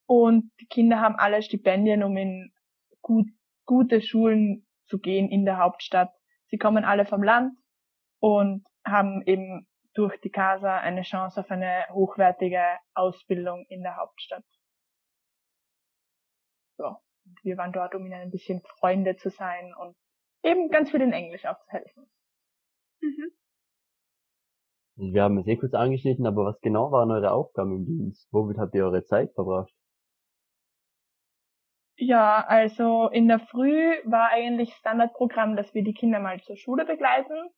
Und 0.06 0.52
die 0.60 0.66
Kinder 0.66 1.00
haben 1.00 1.16
alle 1.16 1.42
Stipendien, 1.42 2.02
um 2.02 2.16
in 2.16 2.52
gut, 3.02 3.26
gute 3.66 4.00
Schulen 4.00 4.66
zu 4.87 4.99
gehen 4.99 5.28
in 5.28 5.44
der 5.44 5.58
Hauptstadt. 5.58 6.12
Sie 6.49 6.58
kommen 6.58 6.85
alle 6.85 7.04
vom 7.04 7.23
Land 7.23 7.58
und 8.20 8.64
haben 8.85 9.23
eben 9.26 9.66
durch 9.94 10.18
die 10.20 10.30
Casa 10.30 10.78
eine 10.78 11.02
Chance 11.02 11.40
auf 11.40 11.50
eine 11.50 11.85
hochwertige 11.90 12.62
Ausbildung 12.94 13.66
in 13.68 13.82
der 13.82 13.96
Hauptstadt. 13.96 14.44
So. 16.76 16.87
Und 16.87 17.42
wir 17.42 17.56
waren 17.56 17.73
dort, 17.73 17.94
um 17.94 18.06
ihnen 18.06 18.20
ein 18.20 18.30
bisschen 18.30 18.62
Freunde 18.78 19.16
zu 19.16 19.30
sein 19.30 19.75
und 19.75 19.96
eben 20.44 20.70
ganz 20.70 20.90
viel 20.90 21.00
in 21.00 21.12
Englisch 21.12 21.44
auch 21.46 21.58
zu 21.58 21.68
helfen. 21.68 22.06
Mhm. 23.00 23.32
Wir 24.99 25.25
haben 25.25 25.38
es 25.38 25.46
eh 25.46 25.56
kurz 25.56 25.75
angeschnitten, 25.75 26.26
aber 26.26 26.44
was 26.44 26.61
genau 26.61 26.90
waren 26.90 27.11
eure 27.11 27.32
Aufgaben 27.32 27.73
im 27.76 27.85
Dienst? 27.85 28.28
Womit 28.30 28.58
habt 28.58 28.75
ihr 28.75 28.85
eure 28.85 29.04
Zeit 29.04 29.32
verbracht? 29.35 29.75
Ja, 31.98 32.44
also 32.46 33.08
in 33.08 33.26
der 33.26 33.40
Früh 33.40 33.94
war 34.04 34.30
eigentlich 34.30 34.74
Standardprogramm, 34.74 35.56
dass 35.56 35.72
wir 35.72 35.82
die 35.82 35.94
Kinder 35.94 36.20
mal 36.20 36.40
zur 36.42 36.56
Schule 36.56 36.84
begleiten. 36.84 37.48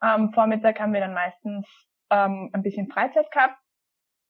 Am 0.00 0.32
Vormittag 0.32 0.80
haben 0.80 0.94
wir 0.94 1.00
dann 1.00 1.12
meistens 1.12 1.66
ähm, 2.10 2.50
ein 2.52 2.62
bisschen 2.62 2.88
Freizeit 2.88 3.30
gehabt 3.30 3.58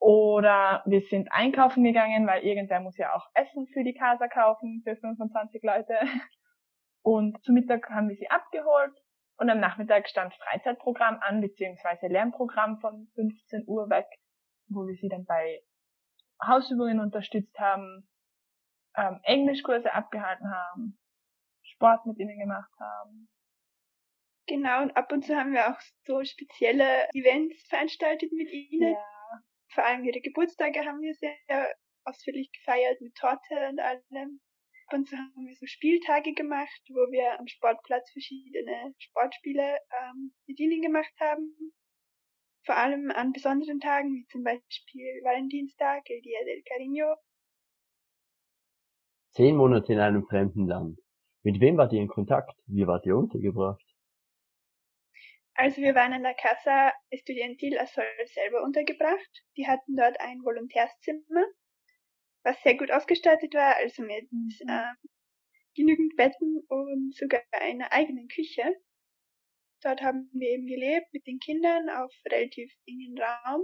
oder 0.00 0.82
wir 0.87 1.00
sind 1.02 1.28
einkaufen 1.30 1.84
gegangen, 1.84 2.26
weil 2.26 2.42
irgendwer 2.42 2.80
muss 2.80 2.99
ja 2.99 3.14
auch 3.14 3.26
Essen 3.34 3.66
für 3.73 3.84
die 3.84 3.94
Casa 3.94 4.26
kaufen, 4.26 4.82
für 4.84 4.96
25 4.96 5.62
Leute. 5.62 5.94
Und 7.02 7.42
zu 7.44 7.52
Mittag 7.52 7.88
haben 7.90 8.08
wir 8.08 8.16
sie 8.16 8.30
abgeholt 8.30 8.92
und 9.37 9.50
am 9.50 9.61
Nachmittag 9.61 10.08
stand 10.08 10.32
Freizeitprogramm 10.34 11.18
an, 11.20 11.42
beziehungsweise 11.42 12.06
Lernprogramm 12.06 12.78
von 12.80 13.08
15 13.14 13.64
Uhr 13.66 13.90
weg, 13.90 14.06
wo 14.68 14.87
wir 14.87 14.94
sie 14.94 15.08
dann 15.08 15.26
bei 15.26 15.61
Hausübungen 16.46 17.00
unterstützt 17.00 17.58
haben, 17.58 18.08
ähm, 18.96 19.20
Englischkurse 19.24 19.92
abgehalten 19.92 20.50
haben, 20.50 20.98
Sport 21.62 22.06
mit 22.06 22.18
ihnen 22.18 22.38
gemacht 22.38 22.72
haben. 22.78 23.28
Genau, 24.46 24.82
und 24.82 24.96
ab 24.96 25.10
und 25.10 25.24
zu 25.24 25.34
haben 25.36 25.52
wir 25.52 25.70
auch 25.70 25.80
so 26.04 26.22
spezielle 26.22 27.08
Events 27.14 27.66
veranstaltet 27.68 28.30
mit 28.32 28.50
ihnen. 28.50 28.92
Ja. 28.92 29.42
Vor 29.70 29.84
allem 29.84 30.04
ihre 30.04 30.20
Geburtstage 30.20 30.84
haben 30.84 31.00
wir 31.00 31.14
sehr 31.14 31.74
ausführlich 32.04 32.52
gefeiert 32.52 33.00
mit 33.00 33.14
Torte 33.14 33.68
und 33.70 33.80
allem. 33.80 34.40
Ab 34.86 34.98
und 34.98 35.08
zu 35.08 35.16
haben 35.16 35.46
wir 35.46 35.56
so 35.56 35.64
Spieltage 35.64 36.34
gemacht, 36.34 36.82
wo 36.90 37.10
wir 37.10 37.40
am 37.40 37.48
Sportplatz 37.48 38.10
verschiedene 38.12 38.94
Sportspiele 38.98 39.78
ähm, 40.02 40.34
mit 40.46 40.60
ihnen 40.60 40.82
gemacht 40.82 41.14
haben. 41.18 41.72
Vor 42.66 42.76
allem 42.76 43.10
an 43.10 43.32
besonderen 43.32 43.80
Tagen, 43.80 44.14
wie 44.14 44.26
zum 44.26 44.42
Beispiel 44.42 45.20
Valentinstag, 45.22 46.08
El 46.10 46.20
Día 46.20 46.44
del 46.44 46.62
Cariño 46.64 47.16
Zehn 49.35 49.57
Monate 49.57 49.93
in 49.93 49.99
einem 49.99 50.25
fremden 50.25 50.69
Land. 50.69 51.00
Mit 51.43 51.61
wem 51.61 51.76
wart 51.76 51.93
ihr 51.93 52.00
in 52.00 52.07
Kontakt? 52.07 52.57
Wie 52.67 52.87
wart 52.87 53.05
ihr 53.05 53.17
untergebracht? 53.17 53.85
Also 55.55 55.83
wir 55.83 55.97
waren 55.97 56.12
in 56.12 56.23
der 56.23 56.35
Casa 56.35 56.93
Estudiantil 57.11 57.76
Azul 57.79 58.05
selber 58.26 58.62
untergebracht. 58.62 59.45
Die 59.57 59.67
hatten 59.67 59.97
dort 59.97 60.21
ein 60.21 60.38
Volontärszimmer, 60.45 61.47
was 62.45 62.62
sehr 62.62 62.76
gut 62.76 62.93
ausgestattet 62.93 63.55
war, 63.55 63.75
also 63.75 64.03
mit 64.03 64.29
äh, 64.69 64.93
genügend 65.75 66.14
Betten 66.14 66.62
und 66.69 67.17
sogar 67.17 67.43
einer 67.50 67.91
eigenen 67.93 68.29
Küche. 68.29 68.62
Dort 69.83 70.00
haben 70.00 70.31
wir 70.33 70.50
eben 70.50 70.67
gelebt 70.69 71.12
mit 71.12 71.26
den 71.26 71.41
Kindern 71.41 71.88
auf 71.88 72.12
relativ 72.31 72.73
engen 72.87 73.19
Raum 73.19 73.62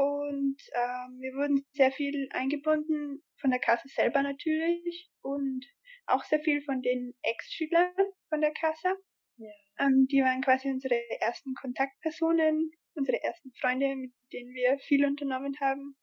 und 0.00 0.56
ähm, 0.72 1.20
wir 1.20 1.34
wurden 1.34 1.66
sehr 1.72 1.92
viel 1.92 2.30
eingebunden 2.32 3.22
von 3.38 3.50
der 3.50 3.60
Kasse 3.60 3.86
selber 3.88 4.22
natürlich 4.22 5.10
und 5.20 5.66
auch 6.06 6.24
sehr 6.24 6.40
viel 6.40 6.62
von 6.62 6.80
den 6.80 7.12
Ex-Schülern 7.20 7.92
von 8.30 8.40
der 8.40 8.52
Kasse. 8.52 8.96
Ja. 9.36 9.50
Ähm, 9.78 10.06
die 10.10 10.22
waren 10.22 10.40
quasi 10.40 10.70
unsere 10.70 10.94
ersten 11.20 11.52
Kontaktpersonen, 11.52 12.70
unsere 12.94 13.22
ersten 13.22 13.52
Freunde, 13.60 13.94
mit 13.94 14.12
denen 14.32 14.54
wir 14.54 14.78
viel 14.78 15.04
unternommen 15.04 15.54
haben. 15.60 15.94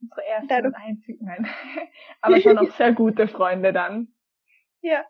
Unsere 0.00 0.24
ersten 0.24 0.48
Dadurch, 0.48 0.74
und 0.74 0.80
einzigen, 0.80 1.24
nein. 1.26 1.46
Aber 2.22 2.40
schon 2.40 2.56
noch 2.56 2.74
sehr 2.76 2.92
gute 2.92 3.28
Freunde 3.28 3.74
dann. 3.74 4.14
Ja. 4.80 5.04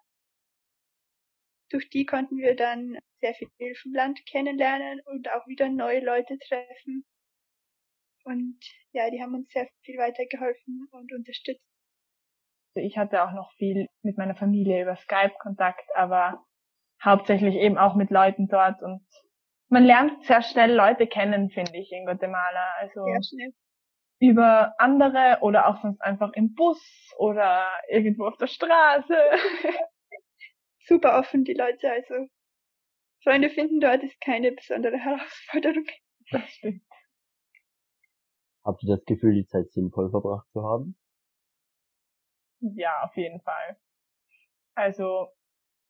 Durch 1.70 1.88
die 1.90 2.06
konnten 2.06 2.38
wir 2.38 2.56
dann 2.56 2.98
sehr 3.20 3.34
viel 3.34 3.74
vom 3.76 3.94
Land 3.94 4.26
kennenlernen 4.26 5.00
und 5.06 5.30
auch 5.30 5.46
wieder 5.46 5.68
neue 5.68 6.04
Leute 6.04 6.36
treffen. 6.38 7.04
Und 8.24 8.58
ja, 8.92 9.10
die 9.10 9.20
haben 9.22 9.34
uns 9.34 9.50
sehr 9.50 9.68
viel 9.82 9.98
weitergeholfen 9.98 10.88
und 10.90 11.12
unterstützt. 11.12 11.64
Ich 12.74 12.96
hatte 12.96 13.24
auch 13.24 13.32
noch 13.32 13.52
viel 13.54 13.88
mit 14.02 14.16
meiner 14.16 14.34
Familie 14.34 14.82
über 14.82 14.96
Skype 14.96 15.34
Kontakt, 15.40 15.84
aber 15.94 16.44
hauptsächlich 17.04 17.54
eben 17.56 17.76
auch 17.76 17.94
mit 17.94 18.10
Leuten 18.10 18.48
dort 18.48 18.80
und 18.82 19.04
man 19.68 19.84
lernt 19.84 20.24
sehr 20.24 20.42
schnell 20.42 20.74
Leute 20.74 21.06
kennen, 21.06 21.50
finde 21.50 21.78
ich, 21.78 21.90
in 21.92 22.04
Guatemala. 22.04 22.74
Also 22.78 23.04
über 24.20 24.74
andere 24.78 25.38
oder 25.40 25.66
auch 25.66 25.80
sonst 25.82 26.00
einfach 26.00 26.32
im 26.34 26.54
Bus 26.54 26.80
oder 27.18 27.66
irgendwo 27.88 28.26
auf 28.26 28.36
der 28.36 28.46
Straße. 28.46 29.16
Super 30.86 31.18
offen 31.18 31.44
die 31.44 31.54
Leute, 31.54 31.90
also 31.90 32.28
Freunde 33.24 33.50
finden 33.50 33.80
dort 33.80 34.02
ist 34.02 34.20
keine 34.20 34.52
besondere 34.52 34.98
Herausforderung. 34.98 35.86
Das 36.30 36.48
stimmt. 36.50 36.82
Habt 38.64 38.82
ihr 38.84 38.96
das 38.96 39.04
Gefühl, 39.04 39.34
die 39.34 39.46
Zeit 39.46 39.70
sinnvoll 39.72 40.10
verbracht 40.10 40.48
zu 40.52 40.62
haben? 40.62 40.96
Ja, 42.60 43.02
auf 43.02 43.16
jeden 43.16 43.40
Fall. 43.40 43.76
Also 44.74 45.28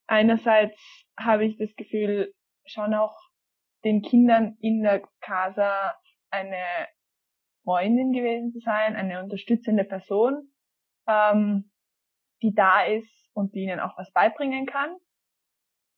einerseits 0.06 0.78
habe 1.18 1.44
ich 1.44 1.58
das 1.58 1.74
Gefühl, 1.76 2.34
schon 2.64 2.94
auch 2.94 3.16
den 3.84 4.02
Kindern 4.02 4.56
in 4.60 4.82
der 4.82 5.02
Casa 5.20 5.94
eine 6.30 6.88
Freundin 7.64 8.12
gewesen 8.12 8.52
zu 8.52 8.60
sein, 8.60 8.96
eine 8.96 9.22
unterstützende 9.22 9.84
Person, 9.84 10.52
ähm, 11.06 11.70
die 12.42 12.54
da 12.54 12.84
ist 12.84 13.30
und 13.34 13.54
die 13.54 13.60
ihnen 13.60 13.80
auch 13.80 13.96
was 13.98 14.12
beibringen 14.12 14.66
kann. 14.66 14.96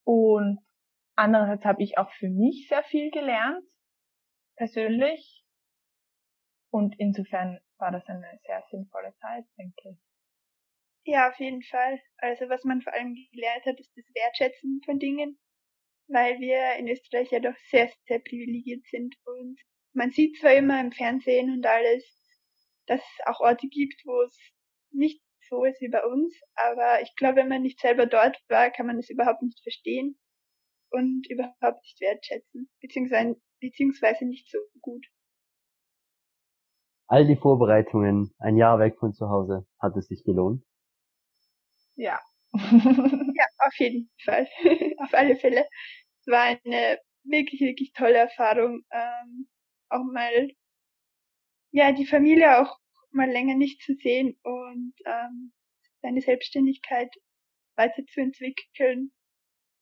Und 0.04 0.58
andererseits 1.16 1.64
habe 1.64 1.82
ich 1.82 1.98
auch 1.98 2.10
für 2.12 2.28
mich 2.28 2.66
sehr 2.68 2.82
viel 2.82 3.10
gelernt, 3.10 3.64
persönlich, 4.56 5.43
und 6.74 6.96
insofern 6.98 7.60
war 7.78 7.92
das 7.92 8.04
eine 8.08 8.40
sehr 8.44 8.64
sinnvolle 8.68 9.14
Zeit, 9.20 9.44
denke 9.56 9.90
ich. 9.90 9.98
Ja, 11.04 11.28
auf 11.28 11.38
jeden 11.38 11.62
Fall. 11.62 12.00
Also 12.16 12.48
was 12.48 12.64
man 12.64 12.82
vor 12.82 12.92
allem 12.92 13.14
gelernt 13.32 13.64
hat, 13.64 13.78
ist 13.78 13.96
das 13.96 14.04
Wertschätzen 14.12 14.80
von 14.84 14.98
Dingen, 14.98 15.38
weil 16.08 16.40
wir 16.40 16.74
in 16.76 16.88
Österreich 16.88 17.30
ja 17.30 17.38
doch 17.38 17.56
sehr, 17.70 17.88
sehr 18.08 18.18
privilegiert 18.18 18.84
sind 18.86 19.14
und 19.24 19.60
man 19.92 20.10
sieht 20.10 20.36
zwar 20.40 20.54
immer 20.54 20.80
im 20.80 20.90
Fernsehen 20.90 21.52
und 21.52 21.64
alles, 21.64 22.04
dass 22.86 23.00
es 23.00 23.26
auch 23.26 23.38
Orte 23.38 23.68
gibt, 23.68 24.02
wo 24.04 24.22
es 24.22 24.36
nicht 24.90 25.22
so 25.48 25.62
ist 25.62 25.80
wie 25.80 25.90
bei 25.90 26.04
uns, 26.04 26.34
aber 26.54 27.02
ich 27.02 27.14
glaube, 27.14 27.36
wenn 27.36 27.48
man 27.50 27.62
nicht 27.62 27.78
selber 27.78 28.06
dort 28.06 28.42
war, 28.48 28.72
kann 28.72 28.86
man 28.86 28.98
es 28.98 29.10
überhaupt 29.10 29.42
nicht 29.42 29.62
verstehen 29.62 30.18
und 30.90 31.24
überhaupt 31.30 31.84
nicht 31.84 32.00
wertschätzen, 32.00 32.68
beziehungsweise, 32.80 33.40
beziehungsweise 33.60 34.24
nicht 34.26 34.50
so 34.50 34.58
gut. 34.80 35.06
All 37.06 37.26
die 37.26 37.36
Vorbereitungen, 37.36 38.34
ein 38.38 38.56
Jahr 38.56 38.78
weg 38.78 38.96
von 38.98 39.12
zu 39.12 39.28
Hause, 39.28 39.66
hat 39.78 39.96
es 39.96 40.06
sich 40.06 40.24
gelohnt? 40.24 40.62
Ja. 41.96 42.18
ja, 42.52 43.46
auf 43.58 43.74
jeden 43.78 44.10
Fall. 44.24 44.48
auf 44.98 45.12
alle 45.12 45.36
Fälle. 45.36 45.66
Es 46.20 46.26
war 46.26 46.56
eine 46.64 46.98
wirklich, 47.24 47.60
wirklich 47.60 47.92
tolle 47.92 48.16
Erfahrung. 48.18 48.82
Ähm, 48.90 49.48
auch 49.90 50.04
mal, 50.04 50.50
ja, 51.72 51.92
die 51.92 52.06
Familie 52.06 52.60
auch 52.60 52.78
mal 53.10 53.30
länger 53.30 53.54
nicht 53.54 53.82
zu 53.82 53.94
sehen 53.94 54.38
und 54.42 54.94
ähm, 55.04 55.52
seine 56.02 56.20
Selbstständigkeit 56.20 57.10
weiterzuentwickeln 57.76 59.12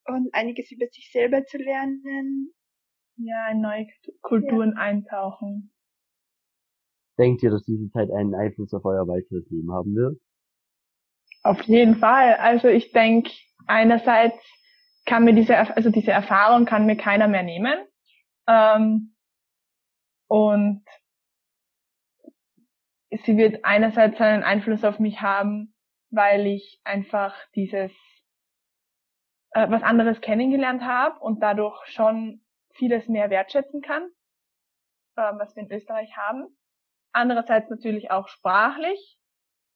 und 0.05 0.33
einiges 0.33 0.71
über 0.71 0.87
sich 0.87 1.09
selber 1.11 1.45
zu 1.45 1.57
lernen. 1.57 2.53
Ja, 3.17 3.49
in 3.49 3.61
neue 3.61 3.87
Kulturen 4.21 4.73
ja. 4.75 4.81
eintauchen. 4.81 5.72
Denkt 7.17 7.43
ihr, 7.43 7.51
dass 7.51 7.63
diese 7.63 7.89
Zeit 7.91 8.09
einen 8.11 8.33
Einfluss 8.33 8.73
auf 8.73 8.85
euer 8.85 9.07
weiteres 9.07 9.47
Leben 9.49 9.71
haben 9.71 9.95
wird? 9.95 10.19
Auf 11.43 11.61
jeden 11.63 11.95
Fall. 11.95 12.35
Also 12.35 12.69
ich 12.69 12.91
denke, 12.91 13.31
einerseits 13.67 14.37
kann 15.05 15.25
mir 15.25 15.33
diese, 15.33 15.57
also 15.75 15.89
diese 15.89 16.11
Erfahrung 16.11 16.65
kann 16.65 16.85
mir 16.85 16.95
keiner 16.95 17.27
mehr 17.27 17.43
nehmen. 17.43 17.85
Ähm, 18.47 19.15
und 20.27 20.83
sie 23.11 23.37
wird 23.37 23.63
einerseits 23.63 24.19
einen 24.19 24.43
Einfluss 24.43 24.83
auf 24.83 24.99
mich 24.99 25.21
haben, 25.21 25.75
weil 26.09 26.47
ich 26.47 26.81
einfach 26.83 27.35
dieses 27.53 27.91
äh, 29.51 29.69
was 29.69 29.83
anderes 29.83 30.19
kennengelernt 30.21 30.81
habe 30.81 31.19
und 31.19 31.43
dadurch 31.43 31.85
schon 31.87 32.41
vieles 32.73 33.07
mehr 33.07 33.29
wertschätzen 33.29 33.81
kann, 33.81 34.09
äh, 35.15 35.33
was 35.37 35.55
wir 35.55 35.63
in 35.63 35.71
Österreich 35.71 36.17
haben 36.17 36.47
andererseits 37.13 37.69
natürlich 37.69 38.11
auch 38.11 38.27
sprachlich 38.27 39.17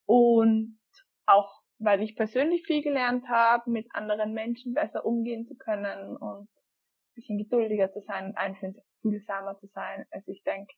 und 0.05 0.77
auch 1.25 1.61
weil 1.79 2.01
ich 2.01 2.15
persönlich 2.15 2.65
viel 2.65 2.81
gelernt 2.81 3.27
habe, 3.29 3.69
mit 3.69 3.87
anderen 3.93 4.33
Menschen 4.33 4.73
besser 4.73 5.05
umgehen 5.05 5.45
zu 5.45 5.55
können 5.55 6.17
und 6.17 6.49
ein 6.49 7.13
bisschen 7.13 7.37
geduldiger 7.37 7.91
zu 7.91 8.01
sein 8.01 8.27
und 8.27 8.37
einfühlsamer 8.37 9.57
zu 9.59 9.67
sein. 9.67 10.05
Also 10.11 10.31
ich 10.31 10.41
denke, 10.43 10.73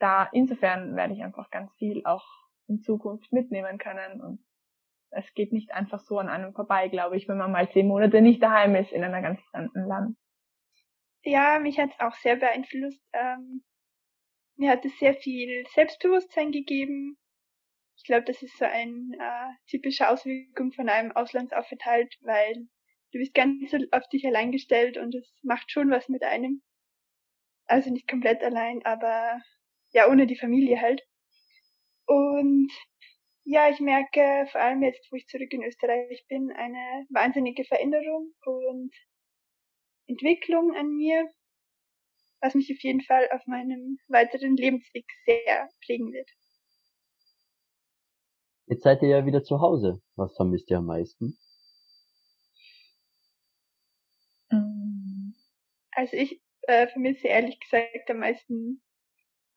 da 0.00 0.28
insofern 0.32 0.96
werde 0.96 1.14
ich 1.14 1.22
einfach 1.22 1.50
ganz 1.50 1.72
viel 1.74 2.04
auch 2.04 2.26
in 2.66 2.80
Zukunft 2.80 3.32
mitnehmen 3.32 3.78
können 3.78 4.20
und 4.20 4.44
es 5.10 5.32
geht 5.34 5.52
nicht 5.52 5.72
einfach 5.72 6.00
so 6.00 6.18
an 6.18 6.28
einem 6.28 6.54
vorbei, 6.54 6.88
glaube 6.88 7.16
ich, 7.16 7.28
wenn 7.28 7.36
man 7.36 7.52
mal 7.52 7.70
zehn 7.70 7.86
Monate 7.86 8.22
nicht 8.22 8.42
daheim 8.42 8.74
ist 8.74 8.92
in 8.92 9.04
einem 9.04 9.22
ganz 9.22 9.40
fremden 9.50 9.86
Land. 9.86 10.16
Ja, 11.22 11.58
mich 11.60 11.78
hat 11.78 11.90
es 11.90 12.00
auch 12.00 12.14
sehr 12.14 12.36
beeinflusst. 12.36 13.00
Ähm, 13.12 13.62
mir 14.56 14.70
hat 14.70 14.84
es 14.84 14.98
sehr 14.98 15.14
viel 15.14 15.64
Selbstbewusstsein 15.74 16.52
gegeben. 16.52 17.18
Ich 17.96 18.04
glaube, 18.04 18.24
das 18.24 18.42
ist 18.42 18.56
so 18.58 18.64
ein 18.64 19.12
äh, 19.18 19.52
typische 19.68 20.08
Auswirkung 20.08 20.72
von 20.72 20.88
einem 20.88 21.12
Auslandsaufenthalt, 21.12 22.14
weil 22.20 22.68
du 23.12 23.18
bist 23.18 23.34
ganz 23.34 23.72
auf 23.92 24.08
dich 24.08 24.26
allein 24.26 24.52
gestellt 24.52 24.96
und 24.96 25.14
es 25.14 25.32
macht 25.42 25.70
schon 25.70 25.90
was 25.90 26.08
mit 26.08 26.22
einem. 26.22 26.62
Also 27.66 27.90
nicht 27.90 28.08
komplett 28.08 28.42
allein, 28.42 28.84
aber 28.84 29.40
ja, 29.92 30.08
ohne 30.08 30.26
die 30.26 30.36
Familie 30.36 30.80
halt. 30.80 31.02
Und 32.06 32.70
ja, 33.44 33.68
ich 33.68 33.80
merke 33.80 34.46
vor 34.50 34.60
allem 34.60 34.82
jetzt, 34.82 35.10
wo 35.10 35.16
ich 35.16 35.26
zurück 35.26 35.52
in 35.52 35.64
Österreich 35.64 36.24
bin, 36.28 36.52
eine 36.52 37.06
wahnsinnige 37.10 37.64
Veränderung 37.64 38.32
und 38.44 38.92
Entwicklung 40.06 40.74
an 40.74 40.88
mir, 40.88 41.28
was 42.42 42.54
mich 42.54 42.70
auf 42.70 42.82
jeden 42.82 43.00
Fall 43.00 43.28
auf 43.30 43.46
meinem 43.46 43.98
weiteren 44.08 44.56
Lebensweg 44.56 45.06
sehr 45.24 45.68
prägen 45.86 46.12
wird. 46.12 46.28
Jetzt 48.66 48.82
seid 48.82 49.02
ihr 49.02 49.08
ja 49.08 49.26
wieder 49.26 49.42
zu 49.42 49.60
Hause. 49.60 50.02
Was 50.16 50.34
vermisst 50.36 50.70
ihr 50.70 50.78
am 50.78 50.86
meisten? 50.86 51.38
Mm. 54.50 55.34
Also 55.92 56.16
ich 56.16 56.42
äh, 56.62 56.88
vermisse 56.88 57.28
ehrlich 57.28 57.58
gesagt 57.60 58.10
am 58.10 58.18
meisten 58.18 58.82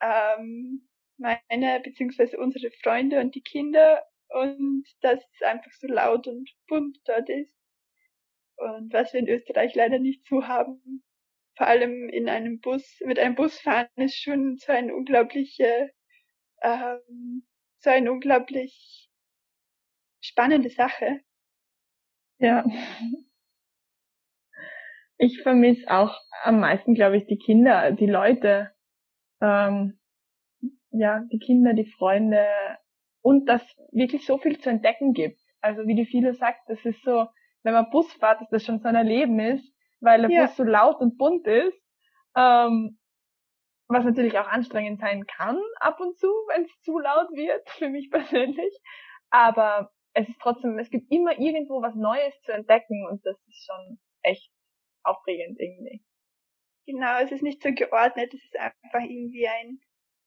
ähm, 0.01 0.87
meine 1.17 1.79
beziehungsweise 1.81 2.37
unsere 2.37 2.71
Freunde 2.83 3.19
und 3.19 3.33
die 3.35 3.41
Kinder 3.41 4.03
und 4.29 4.85
dass 5.01 5.19
es 5.33 5.41
einfach 5.41 5.71
so 5.71 5.87
laut 5.87 6.27
und 6.27 6.49
bunt 6.67 6.99
dort 7.05 7.29
ist. 7.29 7.53
Und 8.57 8.93
was 8.93 9.13
wir 9.13 9.21
in 9.21 9.29
Österreich 9.29 9.75
leider 9.75 9.99
nicht 9.99 10.25
so 10.27 10.47
haben, 10.47 11.03
vor 11.55 11.67
allem 11.67 12.09
in 12.09 12.29
einem 12.29 12.59
Bus, 12.59 12.99
mit 13.05 13.19
einem 13.19 13.35
Bus 13.35 13.59
fahren 13.59 13.87
ist 13.95 14.21
schon 14.21 14.57
so 14.57 14.71
eine 14.71 14.93
unglaubliche, 14.93 15.91
ähm, 16.61 17.45
so 17.79 17.89
eine 17.89 18.11
unglaublich 18.11 19.09
spannende 20.21 20.69
Sache. 20.69 21.21
Ja. 22.39 22.65
Ich 25.17 25.41
vermisse 25.41 25.89
auch 25.89 26.19
am 26.43 26.59
meisten, 26.59 26.93
glaube 26.93 27.17
ich, 27.17 27.25
die 27.25 27.37
Kinder, 27.37 27.91
die 27.91 28.07
Leute. 28.07 28.71
Ähm, 29.41 29.97
ja, 30.91 31.23
die 31.31 31.39
Kinder, 31.39 31.73
die 31.73 31.85
Freunde 31.85 32.47
und 33.21 33.47
dass 33.47 33.61
wirklich 33.91 34.25
so 34.25 34.37
viel 34.37 34.59
zu 34.59 34.69
entdecken 34.69 35.13
gibt. 35.13 35.39
Also 35.61 35.87
wie 35.87 35.95
die 35.95 36.05
viele 36.05 36.33
sagt, 36.33 36.69
das 36.69 36.83
ist 36.85 37.01
so, 37.03 37.27
wenn 37.63 37.73
man 37.73 37.89
Bus 37.89 38.11
fährt, 38.13 38.41
dass 38.41 38.49
das 38.49 38.63
schon 38.63 38.79
so 38.79 38.87
ein 38.87 38.95
Erleben 38.95 39.39
ist, 39.39 39.74
weil 40.05 40.21
der 40.21 40.29
ja. 40.31 40.45
Bus 40.45 40.55
so 40.55 40.63
laut 40.63 41.01
und 41.01 41.17
bunt 41.17 41.45
ist. 41.47 41.81
Ähm, 42.37 42.97
was 43.87 44.03
natürlich 44.03 44.37
auch 44.39 44.47
anstrengend 44.47 44.99
sein 44.99 45.25
kann 45.27 45.59
ab 45.79 45.99
und 45.99 46.17
zu, 46.17 46.27
wenn 46.49 46.63
es 46.63 46.81
zu 46.81 46.97
laut 46.97 47.29
wird, 47.31 47.69
für 47.77 47.89
mich 47.89 48.09
persönlich. 48.09 48.79
Aber 49.29 49.91
es 50.13 50.27
ist 50.29 50.39
trotzdem, 50.41 50.79
es 50.79 50.89
gibt 50.89 51.11
immer 51.11 51.37
irgendwo 51.37 51.81
was 51.81 51.95
Neues 51.95 52.33
zu 52.43 52.53
entdecken 52.53 53.05
und 53.09 53.25
das 53.25 53.37
ist 53.47 53.65
schon 53.65 53.99
echt 54.21 54.49
aufregend 55.03 55.59
irgendwie. 55.59 56.03
Genau, 56.87 57.19
es 57.21 57.31
ist 57.31 57.41
nicht 57.41 57.61
so 57.61 57.71
geordnet, 57.73 58.33
es 58.33 58.43
ist 58.43 58.57
einfach 58.57 59.01
irgendwie 59.01 59.47
ein 59.47 59.79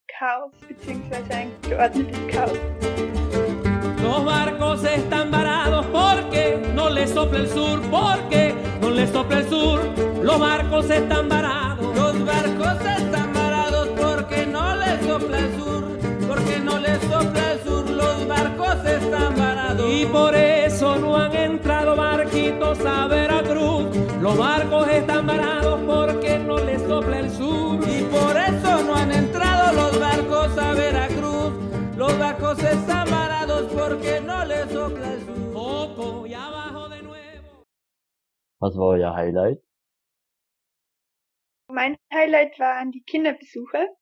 Chaos, 0.09 0.53
beziehungsweise 0.67 1.33
ein 1.33 1.53
geordnetes 1.63 2.27
Chaos. 2.29 3.08
Los 4.03 4.25
barcos 4.25 4.85
están 4.85 5.31
varados 5.31 5.87
porque 5.87 6.59
no 6.75 6.89
les 6.91 7.11
sopla 7.11 7.41
el 7.41 7.49
sur, 7.49 7.81
porque 7.91 8.55
no 8.81 8.91
les 8.91 9.11
sopla 9.11 9.39
el 9.41 9.49
sur. 9.49 9.81
Los 10.23 10.39
barcos 10.39 10.91
están 10.91 11.29
varados. 11.29 11.95
Los 11.97 12.25
barcos 12.25 12.87
están 12.99 13.33
varados 13.33 13.89
porque 14.01 14.47
no 14.47 14.77
les 14.77 15.07
sopla 15.07 15.39
el 15.39 15.57
sur, 15.57 15.83
porque 16.29 16.59
no 16.61 16.79
les 16.79 17.01
sopla 17.03 17.53
el 17.53 17.63
sur. 17.65 17.91
Los 17.91 18.29
barcos 18.29 18.85
están 18.85 19.37
varados. 19.37 19.91
Y 19.91 20.07
por 20.07 20.35
eso 20.35 20.97
no 20.97 21.17
han 21.17 21.35
entrado 21.35 21.97
barquitos 21.97 22.79
a 22.87 23.07
Veracruz. 23.09 23.87
Los 24.21 24.37
barcos 24.37 24.68
Was 38.61 38.77
war 38.77 38.89
euer 38.89 39.15
Highlight? 39.15 39.63
Mein 41.71 41.97
Highlight 42.13 42.59
waren 42.59 42.91
die 42.91 43.03
Kinderbesuche. 43.03 43.97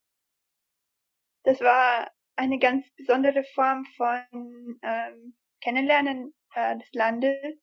Das 1.45 1.61
war 1.61 2.11
eine 2.37 2.59
ganz 2.59 2.87
besondere 2.97 3.45
Form 3.55 3.85
von 3.97 4.79
ähm, 4.83 5.37
Kennenlernen 5.61 6.35
äh, 6.55 6.79
des 6.79 6.93
Landes 6.93 7.59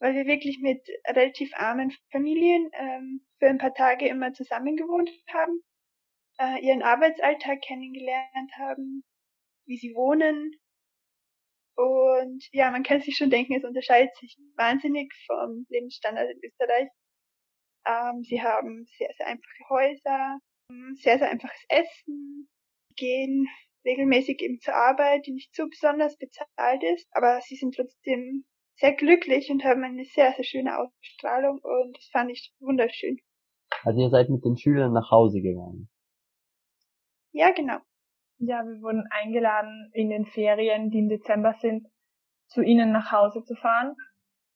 weil 0.00 0.14
wir 0.14 0.26
wirklich 0.26 0.58
mit 0.60 0.80
relativ 1.06 1.52
armen 1.54 1.92
Familien 2.10 2.70
ähm, 2.72 3.20
für 3.38 3.48
ein 3.48 3.58
paar 3.58 3.74
Tage 3.74 4.08
immer 4.08 4.32
zusammen 4.32 4.76
gewohnt 4.76 5.10
haben, 5.32 5.62
äh, 6.38 6.64
ihren 6.64 6.82
Arbeitsalltag 6.82 7.60
kennengelernt 7.60 8.52
haben, 8.58 9.04
wie 9.66 9.76
sie 9.76 9.94
wohnen. 9.94 10.52
Und 11.76 12.44
ja, 12.52 12.70
man 12.70 12.82
kann 12.82 13.00
sich 13.00 13.16
schon 13.16 13.30
denken, 13.30 13.54
es 13.54 13.64
unterscheidet 13.64 14.14
sich 14.16 14.36
wahnsinnig 14.56 15.12
vom 15.26 15.66
Lebensstandard 15.68 16.30
in 16.30 16.40
Österreich. 16.44 16.88
Ähm, 17.86 18.22
sie 18.22 18.42
haben 18.42 18.84
sehr, 18.98 19.08
sehr 19.16 19.26
einfache 19.26 19.68
Häuser, 19.70 20.38
sehr, 20.94 21.18
sehr 21.18 21.30
einfaches 21.30 21.64
Essen, 21.68 22.48
gehen 22.96 23.48
regelmäßig 23.84 24.40
eben 24.42 24.60
zur 24.60 24.74
Arbeit, 24.74 25.26
die 25.26 25.32
nicht 25.32 25.54
so 25.54 25.66
besonders 25.68 26.16
bezahlt 26.18 26.82
ist, 26.94 27.08
aber 27.12 27.40
sie 27.40 27.56
sind 27.56 27.74
trotzdem 27.74 28.44
sehr 28.76 28.94
glücklich 28.94 29.50
und 29.50 29.64
haben 29.64 29.84
eine 29.84 30.04
sehr, 30.04 30.32
sehr 30.34 30.44
schöne 30.44 30.78
Ausstrahlung 30.78 31.60
und 31.62 31.96
das 31.96 32.06
fand 32.12 32.30
ich 32.30 32.52
wunderschön. 32.60 33.18
Also 33.84 34.00
ihr 34.00 34.10
seid 34.10 34.28
mit 34.28 34.44
den 34.44 34.56
Schülern 34.56 34.92
nach 34.92 35.10
Hause 35.10 35.40
gegangen? 35.40 35.88
Ja, 37.32 37.52
genau. 37.52 37.78
Ja, 38.42 38.64
wir 38.64 38.80
wurden 38.80 39.06
eingeladen, 39.10 39.90
in 39.92 40.08
den 40.08 40.24
Ferien, 40.24 40.90
die 40.90 41.00
im 41.00 41.10
Dezember 41.10 41.54
sind, 41.60 41.86
zu 42.46 42.62
ihnen 42.62 42.90
nach 42.90 43.12
Hause 43.12 43.44
zu 43.44 43.54
fahren. 43.54 43.94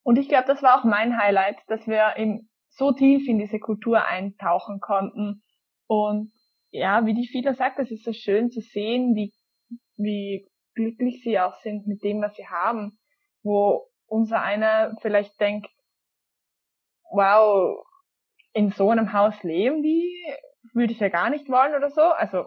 Und 0.03 0.17
ich 0.17 0.29
glaube, 0.29 0.47
das 0.47 0.63
war 0.63 0.81
auch 0.81 0.85
mein 0.85 1.19
Highlight, 1.19 1.59
dass 1.67 1.87
wir 1.87 2.17
eben 2.17 2.51
so 2.71 2.93
tief 2.93 3.29
in 3.29 3.39
diese 3.39 3.59
Kultur 3.59 4.07
eintauchen 4.07 4.81
konnten. 4.81 5.43
Und 5.87 6.33
ja, 6.71 7.05
wie 7.05 7.13
die 7.13 7.29
Fila 7.29 7.53
sagt, 7.53 7.79
es 7.79 7.91
ist 7.91 8.05
so 8.05 8.15
schön 8.15 8.51
zu 8.51 8.63
sehen, 8.63 9.15
wie, 9.15 9.35
wie 9.97 10.49
glücklich 10.75 11.23
sie 11.23 11.39
auch 11.39 11.57
sind 11.61 11.87
mit 11.87 12.03
dem, 12.03 12.23
was 12.23 12.35
sie 12.37 12.49
haben, 12.49 12.99
wo 13.43 13.87
unser 14.07 14.41
einer 14.41 14.97
vielleicht 15.03 15.39
denkt, 15.41 15.69
wow, 17.11 17.85
in 18.55 18.71
so 18.71 18.89
einem 18.89 19.13
Haus 19.13 19.43
leben 19.43 19.83
die, 19.83 20.11
würde 20.73 20.95
ich 20.95 21.01
ja 21.01 21.11
gar 21.11 21.29
nicht 21.29 21.51
wollen 21.51 21.75
oder 21.75 21.91
so. 21.91 22.01
Also, 22.01 22.47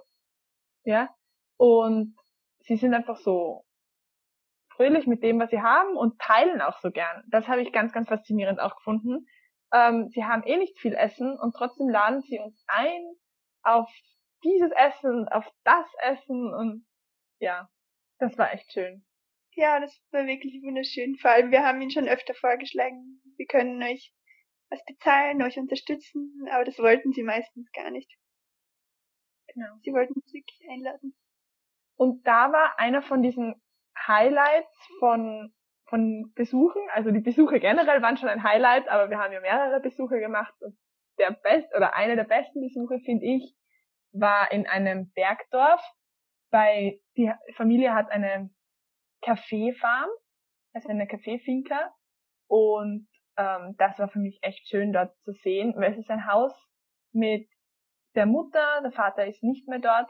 ja. 0.83 1.09
Und 1.57 2.15
sie 2.59 2.77
sind 2.77 2.93
einfach 2.93 3.17
so 3.17 3.65
fröhlich 4.75 5.07
mit 5.07 5.23
dem, 5.23 5.39
was 5.39 5.49
sie 5.49 5.61
haben 5.61 5.97
und 5.97 6.19
teilen 6.19 6.61
auch 6.61 6.79
so 6.79 6.91
gern. 6.91 7.23
Das 7.29 7.47
habe 7.47 7.61
ich 7.61 7.73
ganz, 7.73 7.91
ganz 7.91 8.07
faszinierend 8.07 8.59
auch 8.59 8.75
gefunden. 8.75 9.27
Ähm, 9.73 10.09
sie 10.09 10.23
haben 10.23 10.43
eh 10.43 10.57
nicht 10.57 10.79
viel 10.79 10.93
Essen 10.93 11.37
und 11.37 11.55
trotzdem 11.55 11.89
laden 11.89 12.21
sie 12.21 12.39
uns 12.39 12.63
ein 12.67 13.01
auf 13.63 13.89
dieses 14.43 14.71
Essen, 14.71 15.27
auf 15.27 15.45
das 15.63 15.87
Essen 15.99 16.53
und 16.53 16.85
ja, 17.39 17.69
das 18.19 18.37
war 18.37 18.53
echt 18.53 18.71
schön. 18.71 19.05
Ja, 19.55 19.79
das 19.79 19.99
war 20.11 20.25
wirklich 20.25 20.61
wunderschön. 20.61 21.17
Vor 21.17 21.31
allem, 21.31 21.51
wir 21.51 21.63
haben 21.63 21.81
ihn 21.81 21.91
schon 21.91 22.07
öfter 22.07 22.35
vorgeschlagen, 22.35 23.21
wir 23.35 23.45
können 23.47 23.81
euch 23.81 24.13
was 24.69 24.83
bezahlen, 24.85 25.41
euch 25.41 25.57
unterstützen, 25.57 26.45
aber 26.51 26.63
das 26.63 26.77
wollten 26.77 27.11
sie 27.11 27.23
meistens 27.23 27.71
gar 27.71 27.89
nicht. 27.89 28.11
Genau. 29.47 29.73
Sie 29.81 29.91
wollten 29.91 30.13
uns 30.13 30.31
wirklich 30.31 30.69
einladen. 30.69 31.15
Und 31.97 32.25
da 32.25 32.51
war 32.53 32.79
einer 32.79 33.01
von 33.01 33.21
diesen 33.21 33.61
Highlights 33.97 34.87
von, 34.99 35.53
von 35.89 36.31
Besuchen, 36.35 36.81
also 36.93 37.11
die 37.11 37.19
Besuche 37.19 37.59
generell 37.59 38.01
waren 38.01 38.17
schon 38.17 38.29
ein 38.29 38.43
Highlight, 38.43 38.87
aber 38.87 39.09
wir 39.09 39.17
haben 39.17 39.33
ja 39.33 39.41
mehrere 39.41 39.79
Besuche 39.79 40.19
gemacht. 40.19 40.53
Und 40.61 40.77
der 41.17 41.31
best 41.31 41.73
oder 41.75 41.95
einer 41.95 42.15
der 42.15 42.23
besten 42.23 42.61
Besuche, 42.61 42.99
finde 42.99 43.25
ich, 43.25 43.55
war 44.11 44.51
in 44.51 44.67
einem 44.67 45.11
Bergdorf, 45.13 45.81
weil 46.51 46.99
die 47.17 47.31
Familie 47.55 47.93
hat 47.93 48.11
eine 48.11 48.49
Kaffeefarm, 49.21 50.09
also 50.73 50.89
eine 50.89 51.07
Kaffeefinca. 51.07 51.91
Und 52.47 53.07
ähm, 53.37 53.75
das 53.77 53.97
war 53.97 54.07
für 54.07 54.19
mich 54.19 54.37
echt 54.43 54.67
schön 54.69 54.93
dort 54.93 55.17
zu 55.23 55.33
sehen, 55.33 55.73
weil 55.75 55.93
es 55.93 55.97
ist 55.97 56.11
ein 56.11 56.27
Haus 56.27 56.53
mit 57.11 57.49
der 58.15 58.27
Mutter, 58.27 58.81
der 58.83 58.91
Vater 58.91 59.25
ist 59.25 59.43
nicht 59.43 59.67
mehr 59.67 59.79
dort 59.79 60.09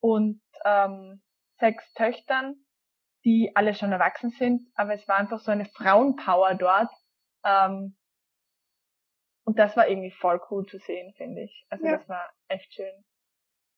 und 0.00 0.40
ähm, 0.64 1.22
sechs 1.58 1.92
Töchtern, 1.94 2.64
die 3.24 3.52
alle 3.54 3.74
schon 3.74 3.92
erwachsen 3.92 4.30
sind, 4.30 4.68
aber 4.74 4.94
es 4.94 5.06
war 5.08 5.16
einfach 5.16 5.40
so 5.40 5.50
eine 5.50 5.66
Frauenpower 5.66 6.54
dort. 6.54 6.90
Ähm, 7.44 7.96
und 9.44 9.58
das 9.58 9.76
war 9.76 9.88
irgendwie 9.88 10.10
voll 10.10 10.40
cool 10.50 10.66
zu 10.66 10.78
sehen, 10.78 11.12
finde 11.16 11.42
ich. 11.44 11.66
Also 11.70 11.86
ja. 11.86 11.96
das 11.96 12.08
war 12.08 12.30
echt 12.48 12.72
schön. 12.74 13.04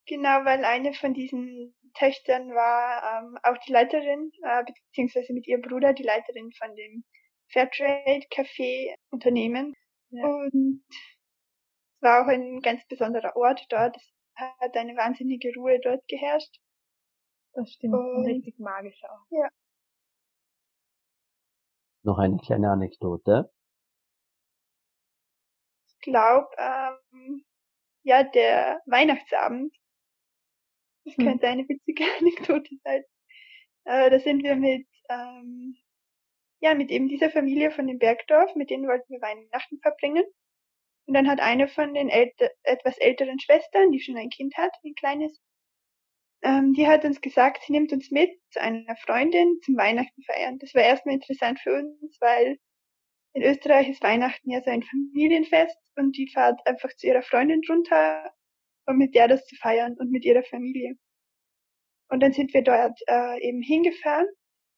Genau, 0.07 0.45
weil 0.45 0.65
eine 0.65 0.93
von 0.93 1.15
diesen 1.15 1.75
Töchtern 1.95 2.51
war 2.55 3.23
ähm, 3.23 3.39
auch 3.43 3.57
die 3.59 3.73
Leiterin, 3.73 4.33
äh, 4.43 4.65
beziehungsweise 4.65 5.33
mit 5.33 5.47
ihrem 5.47 5.63
Bruder 5.63 5.93
die 5.93 6.03
Leiterin 6.03 6.51
von 6.53 6.75
dem 6.75 7.05
Fairtrade 7.53 8.27
Café 8.33 8.95
Unternehmen. 9.11 9.75
Ja. 10.11 10.27
Und 10.27 10.83
es 10.89 12.03
war 12.03 12.25
auch 12.25 12.29
ein 12.29 12.61
ganz 12.61 12.85
besonderer 12.89 13.37
Ort 13.37 13.67
dort. 13.69 13.97
Es 13.97 14.13
hat 14.41 14.77
eine 14.77 14.97
wahnsinnige 14.97 15.53
Ruhe 15.57 15.79
dort 15.81 16.07
geherrscht. 16.09 16.61
Das 17.53 17.71
stimmt. 17.73 17.95
Und- 17.95 18.27
richtig 18.27 18.59
magisch 18.59 19.03
auch. 19.05 19.27
Noch 22.03 22.19
eine 22.19 22.39
kleine 22.39 22.71
Anekdote. 22.71 23.51
Ich 25.89 26.01
glaube, 26.01 26.49
ähm, 26.57 27.45
ja, 28.05 28.23
der 28.23 28.81
Weihnachtsabend. 28.87 29.75
Das 31.05 31.15
Hm. 31.17 31.27
könnte 31.27 31.49
eine 31.49 31.69
witzige 31.69 32.05
Anekdote 32.21 32.75
sein. 32.85 33.05
Äh, 33.85 34.11
da 34.11 34.19
sind 34.19 34.43
wir 34.43 34.57
mit, 34.57 34.87
ähm, 35.09 35.77
ja, 36.61 36.75
mit 36.75 36.91
eben 36.91 37.09
dieser 37.09 37.31
Familie 37.31 37.71
von 37.71 37.87
dem 37.87 37.99
Bergdorf, 37.99 38.55
mit 38.55 38.71
denen 38.71 38.87
wollten 38.87 39.13
wir 39.13 39.21
Weihnachten 39.21 39.79
verbringen. 39.81 40.25
Und 41.11 41.15
dann 41.15 41.29
hat 41.29 41.41
eine 41.41 41.67
von 41.67 41.93
den 41.93 42.09
älter, 42.09 42.51
etwas 42.63 42.97
älteren 42.99 43.41
Schwestern, 43.41 43.91
die 43.91 43.99
schon 43.99 44.17
ein 44.17 44.31
Kind 44.31 44.57
hat, 44.57 44.71
ein 44.85 44.95
kleines, 44.95 45.41
ähm, 46.45 46.73
die 46.73 46.87
hat 46.87 47.05
uns 47.05 47.21
gesagt, 47.21 47.65
sie 47.67 47.73
nimmt 47.73 47.93
uns 47.93 48.13
mit 48.13 48.31
zu 48.53 48.61
einer 48.61 48.95
Freundin 48.95 49.59
zum 49.65 49.77
Weihnachten 49.77 50.23
feiern. 50.23 50.61
Das 50.61 50.73
war 50.73 50.85
erstmal 50.85 51.17
interessant 51.17 51.59
für 51.59 51.75
uns, 51.75 52.17
weil 52.21 52.59
in 53.33 53.43
Österreich 53.43 53.89
ist 53.89 54.05
Weihnachten 54.05 54.53
ja 54.53 54.63
so 54.63 54.71
ein 54.71 54.85
Familienfest 54.85 55.77
und 55.97 56.17
die 56.17 56.31
fahrt 56.33 56.65
einfach 56.65 56.95
zu 56.95 57.09
ihrer 57.09 57.23
Freundin 57.23 57.63
runter, 57.69 58.33
um 58.87 58.97
mit 58.97 59.17
der 59.17 59.27
das 59.27 59.45
zu 59.47 59.57
feiern 59.57 59.97
und 59.99 60.13
mit 60.13 60.25
ihrer 60.25 60.45
Familie. 60.45 60.95
Und 62.09 62.21
dann 62.21 62.33
sind 62.33 62.55
wir 62.55 62.63
dort 62.63 63.01
äh, 63.09 63.49
eben 63.49 63.63
hingefahren 63.63 64.29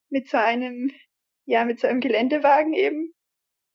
mit 0.09 0.31
so 0.31 0.39
einem, 0.39 0.91
ja, 1.45 1.67
mit 1.67 1.79
so 1.79 1.89
einem 1.89 2.01
Geländewagen 2.01 2.73
eben, 2.73 3.13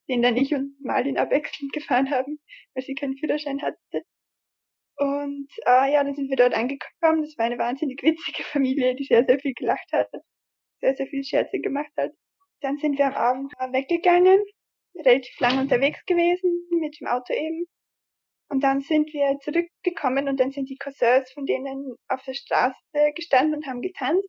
den 0.10 0.22
dann 0.22 0.38
ich 0.38 0.54
und 0.54 0.76
Marlin 0.82 1.18
abwechselnd 1.18 1.74
gefahren 1.74 2.10
haben, 2.12 2.40
weil 2.74 2.84
sie 2.84 2.96
keinen 2.96 3.18
Führerschein 3.18 3.62
hatte. 3.62 4.04
Und 4.98 5.50
äh, 5.66 5.94
ja, 5.94 6.04
dann 6.04 6.16
sind 6.16 6.30
wir 6.30 6.38
dort 6.38 6.54
angekommen. 6.54 7.22
Das 7.22 7.38
war 7.38 7.46
eine 7.46 7.58
wahnsinnig 7.58 8.02
witzige 8.02 8.44
Familie, 8.44 8.96
die 8.96 9.06
sehr, 9.06 9.26
sehr 9.26 9.40
viel 9.40 9.54
gelacht 9.54 9.92
hat, 9.92 10.10
sehr, 10.82 10.96
sehr 10.96 11.08
viel 11.08 11.24
Scherze 11.24 11.60
gemacht 11.60 11.92
hat. 11.98 12.12
Dann 12.62 12.78
sind 12.78 12.98
wir 12.98 13.06
am 13.06 13.14
Abend 13.14 13.54
weggegangen, 13.72 14.44
relativ 14.96 15.40
lang 15.40 15.60
unterwegs 15.60 16.04
gewesen, 16.06 16.68
mit 16.72 17.00
dem 17.00 17.08
Auto 17.08 17.34
eben. 17.34 17.68
Und 18.50 18.64
dann 18.64 18.82
sind 18.82 19.14
wir 19.14 19.38
zurückgekommen 19.40 20.30
und 20.30 20.40
dann 20.40 20.52
sind 20.52 20.70
die 20.70 20.78
Cousins 20.78 21.32
von 21.34 21.46
denen 21.46 21.96
auf 22.08 22.24
der 22.24 22.34
Straße 22.34 22.78
gestanden 23.14 23.56
und 23.56 23.68
haben 23.68 23.82
getanzt. 23.82 24.28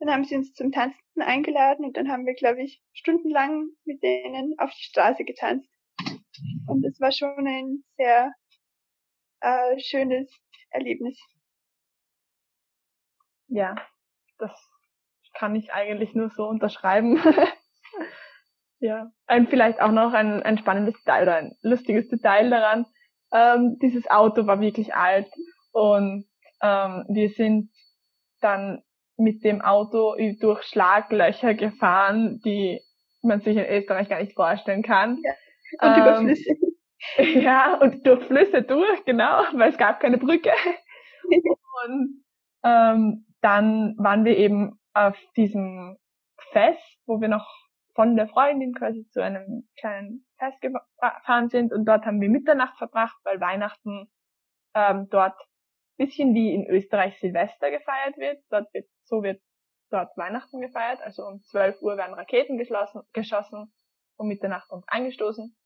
Dann 0.00 0.10
haben 0.10 0.24
sie 0.24 0.36
uns 0.36 0.52
zum 0.54 0.72
Tanzen 0.72 0.98
eingeladen 1.16 1.84
und 1.84 1.96
dann 1.96 2.10
haben 2.10 2.26
wir, 2.26 2.34
glaube 2.34 2.62
ich, 2.62 2.82
stundenlang 2.92 3.68
mit 3.84 4.02
denen 4.02 4.54
auf 4.58 4.70
die 4.70 4.84
Straße 4.84 5.24
getanzt. 5.24 5.68
Und 6.66 6.84
es 6.84 7.00
war 7.00 7.12
schon 7.12 7.46
ein 7.46 7.84
sehr 7.96 8.32
äh, 9.40 9.78
schönes 9.78 10.30
Erlebnis. 10.70 11.18
Ja, 13.48 13.76
das 14.38 14.50
kann 15.34 15.54
ich 15.54 15.72
eigentlich 15.72 16.14
nur 16.14 16.30
so 16.30 16.46
unterschreiben. 16.46 17.20
ja. 18.80 19.12
Und 19.28 19.48
vielleicht 19.48 19.80
auch 19.80 19.92
noch 19.92 20.12
ein, 20.12 20.42
ein 20.42 20.58
spannendes 20.58 20.96
Detail 21.02 21.22
oder 21.22 21.36
ein 21.36 21.56
lustiges 21.62 22.08
Detail 22.08 22.50
daran. 22.50 22.86
Ähm, 23.32 23.78
dieses 23.80 24.08
Auto 24.10 24.46
war 24.46 24.60
wirklich 24.60 24.94
alt 24.94 25.28
und 25.72 26.26
ähm, 26.62 27.04
wir 27.08 27.30
sind 27.30 27.70
dann 28.40 28.82
mit 29.16 29.44
dem 29.44 29.60
Auto 29.62 30.16
durch 30.40 30.62
Schlaglöcher 30.64 31.54
gefahren, 31.54 32.40
die 32.44 32.80
man 33.22 33.40
sich 33.40 33.56
in 33.56 33.66
Österreich 33.66 34.08
gar 34.08 34.20
nicht 34.20 34.34
vorstellen 34.34 34.82
kann. 34.82 35.18
Und 35.80 35.96
Ähm, 35.96 36.00
über 36.00 36.16
Flüsse. 36.16 36.54
Ja, 37.18 37.74
und 37.82 38.06
durch 38.06 38.24
Flüsse 38.24 38.62
durch, 38.62 39.04
genau, 39.04 39.42
weil 39.52 39.70
es 39.70 39.76
gab 39.76 40.00
keine 40.00 40.16
Brücke. 40.16 40.52
Und 41.86 42.24
ähm, 42.64 43.26
dann 43.42 43.94
waren 43.98 44.24
wir 44.24 44.38
eben 44.38 44.80
auf 44.94 45.18
diesem 45.36 45.98
Fest, 46.52 46.80
wo 47.06 47.20
wir 47.20 47.28
noch 47.28 47.46
von 47.94 48.16
der 48.16 48.28
Freundin 48.28 48.74
quasi 48.74 49.06
zu 49.10 49.22
einem 49.22 49.68
kleinen 49.78 50.24
Fest 50.38 50.60
gefahren 50.60 51.48
sind 51.48 51.72
und 51.72 51.84
dort 51.84 52.06
haben 52.06 52.20
wir 52.20 52.28
Mitternacht 52.30 52.76
verbracht, 52.78 53.16
weil 53.24 53.40
Weihnachten 53.40 54.10
ähm, 54.74 55.08
dort 55.10 55.36
bisschen 55.96 56.34
wie 56.34 56.54
in 56.54 56.66
Österreich 56.66 57.18
Silvester 57.20 57.70
gefeiert 57.70 58.16
wird. 58.16 58.42
Dort 58.50 58.72
wird, 58.74 58.86
so 59.04 59.22
wird 59.22 59.40
dort 59.90 60.16
Weihnachten 60.16 60.60
gefeiert. 60.60 61.00
Also 61.02 61.24
um 61.26 61.42
12 61.42 61.80
Uhr 61.82 61.96
werden 61.96 62.14
Raketen 62.14 62.58
geschlossen, 62.58 63.02
geschossen, 63.12 63.72
um 64.16 64.28
Mitternacht 64.28 64.70
uns 64.70 64.84
angestoßen. 64.88 65.56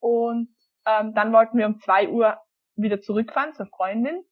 Und 0.00 0.54
ähm, 0.86 1.14
dann 1.14 1.32
wollten 1.32 1.58
wir 1.58 1.66
um 1.66 1.80
2 1.80 2.08
Uhr 2.08 2.38
wieder 2.76 3.00
zurückfahren 3.00 3.54
zur 3.54 3.66
Freundin. 3.66 4.24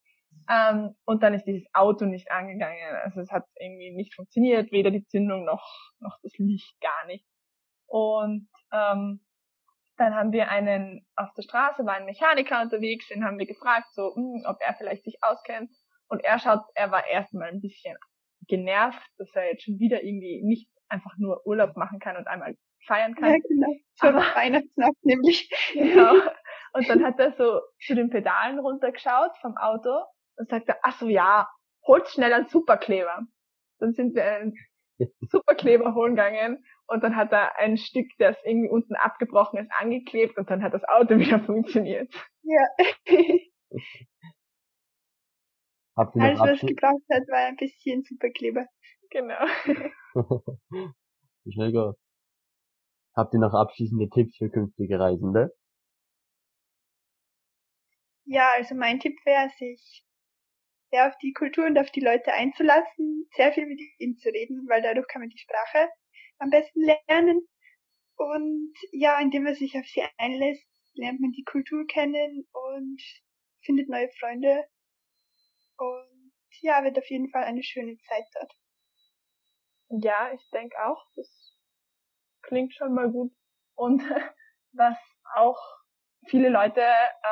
Ähm, 0.51 0.95
und 1.05 1.23
dann 1.23 1.35
ist 1.35 1.45
dieses 1.45 1.67
Auto 1.73 2.05
nicht 2.05 2.31
angegangen. 2.31 2.79
Also 3.03 3.21
es 3.21 3.31
hat 3.31 3.45
irgendwie 3.59 3.95
nicht 3.95 4.15
funktioniert, 4.15 4.73
weder 4.73 4.91
die 4.91 5.07
Zündung 5.07 5.45
noch, 5.45 5.65
noch 6.01 6.19
das 6.23 6.37
Licht 6.39 6.79
gar 6.81 7.07
nicht. 7.07 7.27
Und 7.87 8.49
ähm, 8.73 9.24
dann 9.97 10.15
haben 10.15 10.33
wir 10.33 10.49
einen 10.51 11.07
auf 11.17 11.29
der 11.37 11.43
Straße, 11.43 11.85
war 11.87 11.95
ein 11.95 12.05
Mechaniker 12.07 12.61
unterwegs, 12.63 13.09
den 13.09 13.25
haben 13.25 13.39
wir 13.39 13.47
gefragt, 13.47 13.87
so, 13.93 14.15
hm, 14.15 14.45
ob 14.47 14.57
er 14.61 14.75
vielleicht 14.75 15.05
sich 15.05 15.19
auskennt. 15.23 15.71
Und 16.09 16.23
er 16.25 16.39
schaut, 16.39 16.61
er 16.75 16.91
war 16.91 17.07
erstmal 17.07 17.49
ein 17.49 17.61
bisschen 17.61 17.97
genervt, 18.49 19.03
dass 19.19 19.35
er 19.35 19.51
jetzt 19.51 19.65
schon 19.65 19.79
wieder 19.79 20.03
irgendwie 20.03 20.43
nicht 20.45 20.69
einfach 20.89 21.13
nur 21.19 21.47
Urlaub 21.47 21.77
machen 21.77 21.99
kann 21.99 22.17
und 22.17 22.27
einmal 22.27 22.57
feiern 22.87 23.15
kann. 23.15 23.31
Ja, 23.33 23.39
genau. 23.49 23.75
Zur 23.95 24.09
Aber- 24.11 24.35
Weihnachtsnacht 24.35 25.03
nämlich. 25.03 25.51
Genau. 25.73 26.15
Und 26.73 26.89
dann 26.89 27.05
hat 27.05 27.19
er 27.21 27.33
so 27.33 27.61
zu 27.81 27.95
den 27.95 28.11
Pedalen 28.11 28.59
runtergeschaut 28.59 29.31
vom 29.41 29.57
Auto 29.57 30.03
und 30.37 30.49
sagte, 30.49 30.75
ach 30.83 30.99
so, 30.99 31.09
ja, 31.09 31.49
holt 31.87 32.09
schnell 32.09 32.33
einen 32.33 32.49
Superkleber. 32.49 33.21
Dann 33.79 33.93
sind 33.93 34.15
wir 34.15 34.25
einen 34.25 34.55
Superkleber 35.29 35.95
holen 35.95 36.17
gegangen 36.17 36.65
und 36.87 37.03
dann 37.03 37.17
hat 37.17 37.33
er 37.33 37.59
ein 37.59 37.77
Stück, 37.77 38.07
das 38.19 38.37
irgendwie 38.45 38.69
unten 38.69 38.95
abgebrochen 38.95 39.59
ist, 39.59 39.71
angeklebt 39.79 40.37
und 40.39 40.51
dann 40.51 40.63
hat 40.63 40.75
das 40.75 40.85
Auto 40.85 41.19
wieder 41.19 41.41
funktioniert. 41.41 42.13
Ja. 42.43 42.67
Habt 45.97 46.17
ihr 46.17 46.23
Alles, 46.23 46.39
noch 46.39 46.49
was 46.49 46.61
gebraucht 46.61 47.05
hat, 47.11 47.23
war 47.29 47.47
ein 47.47 47.57
bisschen 47.57 48.03
Superkleber. 48.03 48.67
Genau. 49.11 49.47
Schnell 51.49 51.73
geht's. 51.73 51.99
Habt 53.17 53.33
ihr 53.33 53.39
noch 53.39 53.55
abschließende 53.55 54.09
Tipps 54.11 54.37
für 54.37 54.51
künftige 54.51 54.99
Reisende? 54.99 55.55
Ja, 58.25 58.51
also 58.57 58.75
mein 58.75 58.99
Tipp 58.99 59.17
wäre, 59.25 59.51
sich 59.51 60.05
sehr 60.91 61.07
auf 61.07 61.17
die 61.19 61.33
Kultur 61.33 61.67
und 61.67 61.79
auf 61.79 61.91
die 61.91 62.01
Leute 62.01 62.33
einzulassen, 62.33 63.29
sehr 63.37 63.53
viel 63.53 63.67
mit 63.67 63.81
ihnen 63.99 64.17
zu 64.17 64.31
reden, 64.31 64.67
weil 64.69 64.83
dadurch 64.83 65.07
kann 65.07 65.23
man 65.23 65.29
die 65.29 65.39
Sprache 65.39 65.89
am 66.39 66.51
besten 66.51 66.83
lernen. 66.83 67.47
Und 68.17 68.75
ja, 68.93 69.21
indem 69.21 69.45
man 69.45 69.55
sich 69.55 69.77
auf 69.77 69.87
sie 69.87 70.03
einlässt, 70.19 70.67
lernt 70.95 71.21
man 71.21 71.33
die 71.33 71.45
Kultur 71.45 71.87
kennen 71.87 72.47
und 72.53 73.03
findet 73.63 73.89
neue 73.89 74.09
Freunde. 74.21 74.65
Und 75.77 76.33
ja, 76.61 76.85
wird 76.85 76.99
auf 76.99 77.09
jeden 77.11 77.31
Fall 77.31 77.45
eine 77.45 77.63
schöne 77.63 77.97
Zeit 77.99 78.25
dort. 78.35 78.53
Ja, 80.03 80.33
ich 80.33 80.49
denke 80.51 80.77
auch, 80.87 81.05
das 81.17 81.59
klingt 82.43 82.75
schon 82.75 82.95
mal 82.95 83.11
gut. 83.11 83.33
Und 83.75 84.03
was 84.73 84.97
auch 85.35 85.61
viele 86.29 86.49
Leute 86.49 86.83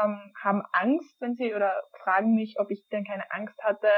ähm, 0.02 0.32
haben 0.42 0.62
Angst, 0.72 1.20
wenn 1.20 1.34
sie 1.34 1.54
oder 1.54 1.82
fragen 2.02 2.34
mich, 2.34 2.56
ob 2.58 2.70
ich 2.70 2.86
denn 2.88 3.04
keine 3.04 3.30
Angst 3.30 3.58
hatte, 3.62 3.90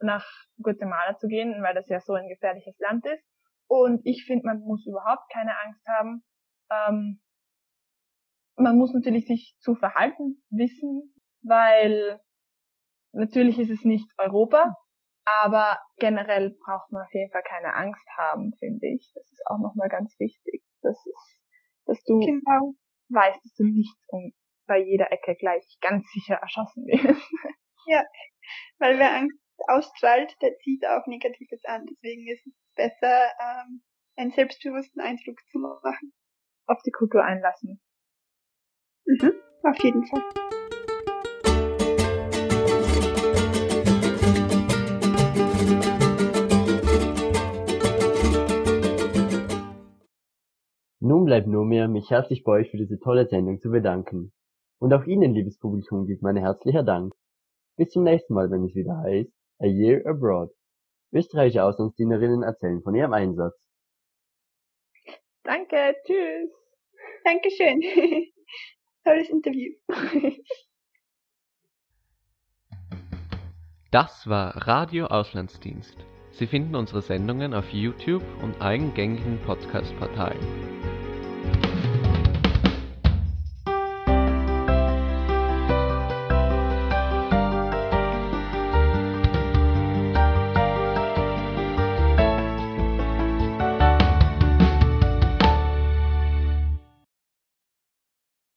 nach 0.00 0.26
Guatemala 0.62 1.16
zu 1.18 1.26
gehen, 1.26 1.62
weil 1.62 1.74
das 1.74 1.88
ja 1.88 2.00
so 2.00 2.14
ein 2.14 2.28
gefährliches 2.28 2.78
Land 2.78 3.04
ist. 3.06 3.24
Und 3.68 4.00
ich 4.04 4.24
finde, 4.26 4.46
man 4.46 4.60
muss 4.60 4.86
überhaupt 4.86 5.30
keine 5.32 5.52
Angst 5.60 5.86
haben. 5.86 6.24
Ähm, 6.70 7.20
man 8.56 8.76
muss 8.76 8.92
natürlich 8.92 9.26
sich 9.26 9.56
zu 9.60 9.74
verhalten 9.74 10.42
wissen, 10.50 11.14
weil 11.42 12.20
natürlich 13.12 13.58
ist 13.58 13.70
es 13.70 13.84
nicht 13.84 14.10
Europa, 14.18 14.74
aber 15.24 15.78
generell 15.98 16.56
braucht 16.64 16.90
man 16.90 17.02
auf 17.02 17.12
jeden 17.12 17.30
Fall 17.30 17.42
keine 17.42 17.74
Angst 17.74 18.06
haben, 18.16 18.52
finde 18.58 18.86
ich. 18.88 19.12
Das 19.14 19.30
ist 19.30 19.42
auch 19.46 19.58
nochmal 19.58 19.88
ganz 19.88 20.18
wichtig. 20.18 20.64
Das 20.82 20.96
ist, 21.06 21.40
dass 21.84 22.02
du 22.04 22.18
Genau. 22.18 22.74
weißt, 23.10 23.38
dass 23.44 23.54
du 23.54 23.64
nicht 23.64 23.96
um 24.08 24.32
bei 24.66 24.78
jeder 24.78 25.12
Ecke 25.12 25.34
gleich 25.36 25.78
ganz 25.80 26.06
sicher 26.12 26.36
erschossen 26.36 26.84
wirst. 26.86 27.30
Weil 28.78 28.98
wer 28.98 29.14
Angst 29.16 29.38
ausstrahlt, 29.66 30.36
der 30.42 30.56
zieht 30.58 30.86
auch 30.86 31.06
Negatives 31.06 31.64
an. 31.64 31.86
Deswegen 31.86 32.26
ist 32.28 32.46
es 32.46 32.54
besser 32.78 33.32
ähm, 33.40 33.82
einen 34.16 34.30
selbstbewussten 34.30 35.02
Eindruck 35.02 35.40
zu 35.50 35.58
machen. 35.58 36.12
Auf 36.66 36.80
die 36.86 36.92
Kultur 36.92 37.24
einlassen. 37.24 37.80
Mhm, 39.04 39.32
auf 39.62 39.82
jeden 39.82 40.06
Fall. 40.06 40.22
Nun 51.00 51.24
bleibt 51.24 51.46
nur 51.46 51.64
mehr, 51.64 51.88
mich 51.88 52.10
herzlich 52.10 52.44
bei 52.44 52.52
euch 52.52 52.70
für 52.70 52.76
diese 52.76 52.98
tolle 53.00 53.26
Sendung 53.28 53.60
zu 53.60 53.70
bedanken. 53.70 54.32
Und 54.78 54.92
auch 54.92 55.04
Ihnen, 55.04 55.32
liebes 55.32 55.58
Publikum, 55.58 56.06
gilt 56.06 56.22
mein 56.22 56.36
herzlicher 56.36 56.82
Dank. 56.82 57.14
Bis 57.76 57.90
zum 57.90 58.04
nächsten 58.04 58.34
Mal, 58.34 58.50
wenn 58.50 58.64
es 58.64 58.74
wieder 58.74 58.98
heißt 58.98 59.32
A 59.60 59.66
Year 59.66 60.06
Abroad. 60.06 60.50
Österreichische 61.12 61.64
Auslandsdienerinnen 61.64 62.42
erzählen 62.42 62.82
von 62.82 62.94
ihrem 62.94 63.12
Einsatz. 63.12 63.54
Danke, 65.44 65.94
tschüss. 66.04 66.50
Dankeschön. 67.24 67.82
Tolles 69.04 69.28
Interview. 69.30 69.72
Das 73.90 74.28
war 74.28 74.68
Radio 74.68 75.06
Auslandsdienst. 75.06 75.96
Sie 76.32 76.46
finden 76.46 76.76
unsere 76.76 77.00
Sendungen 77.00 77.54
auf 77.54 77.70
YouTube 77.72 78.22
und 78.42 78.60
allen 78.60 78.92
gängigen 78.92 79.38
Podcast-Portalen. 79.46 80.97